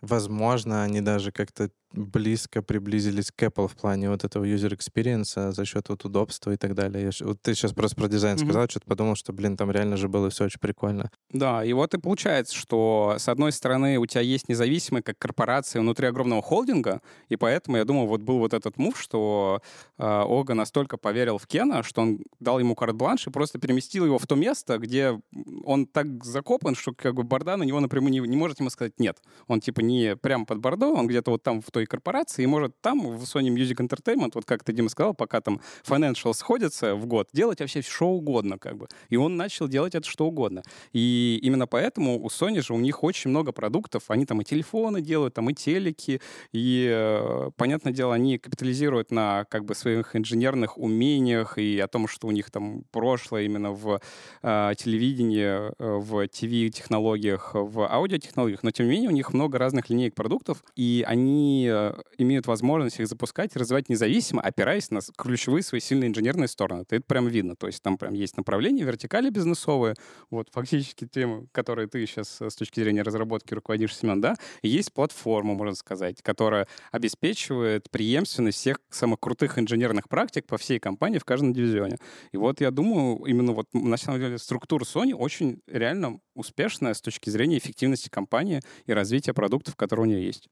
[0.00, 5.64] Возможно, они даже как-то близко приблизились к Apple в плане вот этого user experience за
[5.64, 7.04] счет вот удобства и так далее.
[7.04, 8.44] Я вот ты сейчас просто про дизайн Мгм.
[8.46, 11.10] сказал, что-то подумал, что, блин, там реально же было все очень прикольно.
[11.30, 15.80] Да, и вот и получается, что с одной стороны у тебя есть независимая как корпорация
[15.80, 19.60] внутри огромного холдинга, и поэтому я думаю, вот был вот этот мув, что
[19.98, 24.18] э, Ога настолько поверил в Кена, что он дал ему карт-бланш и просто переместил его
[24.18, 25.20] в то место, где
[25.64, 28.98] он так закопан, что как бы Борда на него напрямую не, не может ему сказать
[28.98, 29.18] нет.
[29.46, 32.80] Он типа не прямо под Бордо, он где-то вот там в той корпорации, и может
[32.80, 37.06] там в Sony Music Entertainment, вот как ты, Дима, сказал, пока там financial сходятся в
[37.06, 38.88] год, делать вообще что угодно как бы.
[39.08, 40.62] И он начал делать это что угодно.
[40.92, 44.04] И именно поэтому у Sony же у них очень много продуктов.
[44.08, 46.20] Они там и телефоны делают, там и телеки.
[46.52, 52.08] И, э, понятное дело, они капитализируют на как бы своих инженерных умениях и о том,
[52.08, 54.00] что у них там прошлое именно в
[54.42, 58.62] э, телевидении, э, в ТВ-технологиях, в аудиотехнологиях.
[58.62, 63.00] Но, тем не менее, у них много разных линеек продуктов, и они э, имеют возможность
[63.00, 66.84] их запускать и развивать независимо, опираясь на ключевые свои сильные инженерные стороны.
[66.88, 67.56] Это прям видно.
[67.56, 69.94] То есть там прям есть направления, вертикали бизнесовые,
[70.30, 74.92] вот фактически темы, которые ты сейчас с точки зрения разработки руководишь, Семен, да, и есть
[74.92, 81.24] платформа, можно сказать, которая обеспечивает преемственность всех самых крутых инженерных практик по всей компании в
[81.24, 81.98] каждом дивизионе.
[82.32, 87.00] И вот я думаю, именно вот на самом деле структура Sony очень реально успешная с
[87.00, 90.48] точки зрения эффективности компании и развития продуктов, которые у нее есть.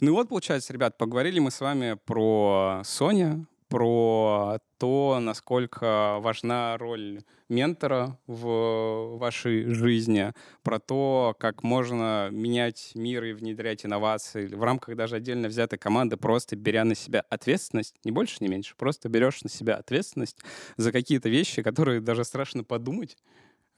[0.00, 7.22] Ну вот, получается, ребят, поговорили мы с вами про Sony, про то, насколько важна роль
[7.48, 10.32] ментора в вашей жизни,
[10.62, 16.16] про то, как можно менять мир и внедрять инновации в рамках даже отдельно взятой команды,
[16.16, 20.38] просто беря на себя ответственность, не больше, не меньше, просто берешь на себя ответственность
[20.76, 23.16] за какие-то вещи, которые даже страшно подумать,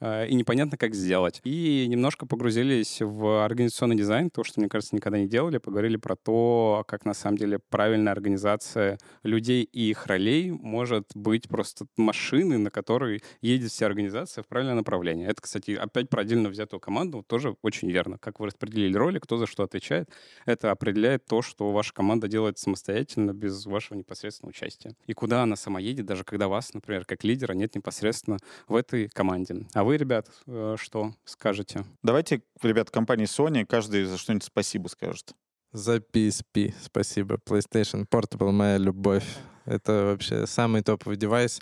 [0.01, 1.41] и непонятно, как сделать.
[1.43, 6.15] И немножко погрузились в организационный дизайн, то, что, мне кажется, никогда не делали, поговорили про
[6.15, 12.57] то, как на самом деле правильная организация людей и их ролей может быть просто машиной,
[12.57, 15.27] на которой едет вся организация в правильное направление.
[15.27, 18.17] Это, кстати, опять про отдельно взятую команду тоже очень верно.
[18.19, 20.09] Как вы распределили роли, кто за что отвечает,
[20.45, 24.93] это определяет то, что ваша команда делает самостоятельно, без вашего непосредственного участия.
[25.07, 28.37] И куда она сама едет, даже когда вас, например, как лидера нет непосредственно
[28.67, 29.65] в этой команде.
[29.73, 31.83] А вы, ребят, э, что скажете?
[32.03, 35.33] Давайте, ребят, компании Sony, каждый за что-нибудь спасибо скажет.
[35.71, 37.35] За PSP спасибо.
[37.35, 39.25] PlayStation Portable— моя любовь.
[39.69, 41.61] Это вообще самый топовый девайс,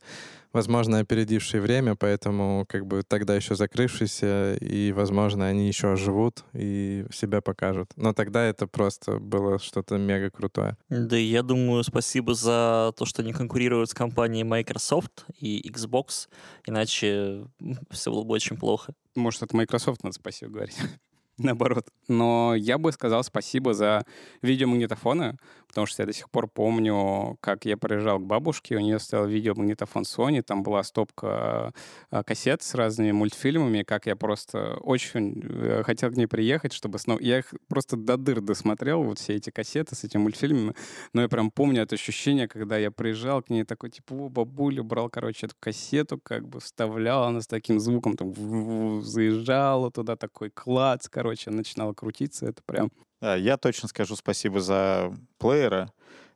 [0.53, 7.05] возможно, опередивший время, поэтому как бы тогда еще закрывшийся, и, возможно, они еще оживут и
[7.11, 7.91] себя покажут.
[7.95, 10.77] Но тогда это просто было что-то мега крутое.
[10.89, 16.29] Да я думаю, спасибо за то, что они конкурируют с компанией Microsoft и Xbox,
[16.65, 17.45] иначе
[17.91, 18.93] все было бы очень плохо.
[19.15, 20.77] Может, это Microsoft надо спасибо говорить.
[21.43, 21.87] Наоборот.
[22.07, 24.05] Но я бы сказал спасибо за
[24.41, 28.97] видеомагнитофоны, потому что я до сих пор помню, как я приезжал к бабушке, у нее
[28.97, 31.73] стоял видеомагнитофон Sony, там была стопка
[32.09, 36.97] э, кассет с разными мультфильмами, как я просто очень э, хотел к ней приехать, чтобы
[36.97, 37.19] снова...
[37.19, 40.73] Я их просто до дыр досмотрел, вот все эти кассеты с этими мультфильмами,
[41.13, 44.81] но я прям помню это ощущение, когда я приезжал к ней такой, типа, о, бабуля,
[44.81, 50.49] брал, короче, эту кассету, как бы вставлял, она с таким звуком там заезжала туда, такой
[50.49, 52.91] клац, короче, начинала крутиться, это прям...
[53.21, 55.91] Да, я точно скажу спасибо за плеера.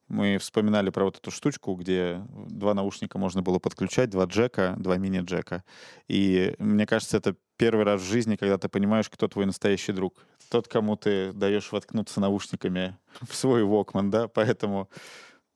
[0.07, 4.97] Мы вспоминали про вот эту штучку, где два наушника можно было подключать, два джека, два
[4.97, 5.63] мини-джека.
[6.09, 10.25] И мне кажется, это первый раз в жизни, когда ты понимаешь, кто твой настоящий друг.
[10.49, 14.89] Тот, кому ты даешь воткнуться наушниками в свой Walkman, да, поэтому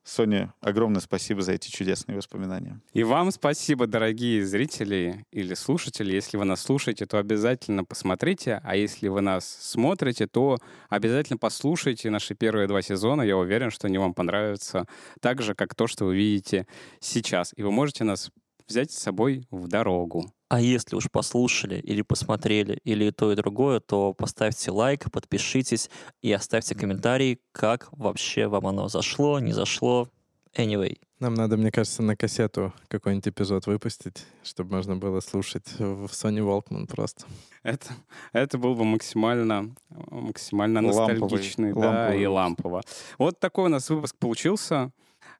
[0.05, 2.79] Соня, огромное спасибо за эти чудесные воспоминания.
[2.93, 6.13] И вам спасибо, дорогие зрители или слушатели.
[6.13, 12.11] Если вы нас слушаете, то обязательно посмотрите, а если вы нас смотрите, то обязательно послушайте
[12.11, 13.23] наши первые два сезона.
[13.23, 14.85] Я уверен, что они вам понравятся
[15.21, 16.67] так же, как то, что вы видите
[16.99, 17.51] сейчас.
[17.55, 18.29] И вы можете нас
[18.67, 20.31] взять с собой в дорогу.
[20.47, 25.89] А если уж послушали или посмотрели, или и то, и другое, то поставьте лайк, подпишитесь
[26.21, 30.07] и оставьте комментарий, как вообще вам оно зашло, не зашло.
[30.55, 30.97] Anyway.
[31.19, 36.39] Нам надо, мне кажется, на кассету какой-нибудь эпизод выпустить, чтобы можно было слушать в Sony
[36.39, 37.25] Walkman просто.
[37.63, 37.87] Это,
[38.33, 42.35] это был бы максимально, максимально Ламповый, ностальгичный, да, ламповый и выпуск.
[42.35, 42.81] лампово.
[43.17, 44.91] Вот такой у нас выпуск получился.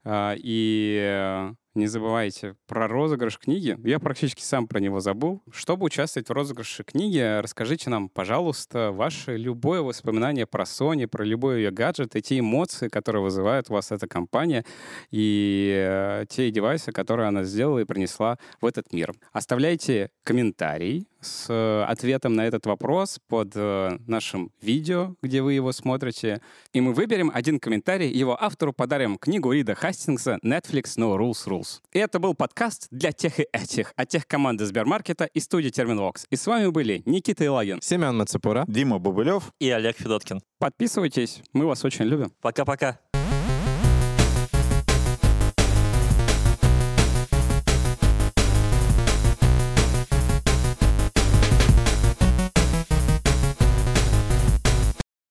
[0.04, 3.78] А, И э, не забывайте про розыгрыш книги.
[3.84, 5.42] Я практически сам про него забыл.
[5.52, 11.58] Чтобы участвовать в розыгрыше книги, расскажите нам, пожалуйста, ваше любое воспоминание про Sony, про любой
[11.58, 14.66] ее гаджет и те эмоции, которые вызывает у вас эта компания,
[15.12, 19.14] и э, те девайсы, которые она сделала и принесла в этот мир.
[19.34, 25.72] Оставляйте комментарий с э, ответом на этот вопрос под э, нашим видео, где вы его
[25.72, 26.42] смотрите.
[26.74, 31.82] И мы выберем один комментарий, его автору подарим книгу Рида Хастингса «Netflix No Rules Rules».
[31.92, 36.26] И это был подкаст для тех и этих, от тех команды Сбермаркета и студии Терминвокс.
[36.30, 37.82] И с вами были Никита Илагин.
[37.82, 38.66] Семен Мацепура.
[38.68, 40.42] Дима Бабылев, И Олег Федоткин.
[40.60, 42.32] Подписывайтесь, мы вас очень любим.
[42.42, 43.00] Пока-пока.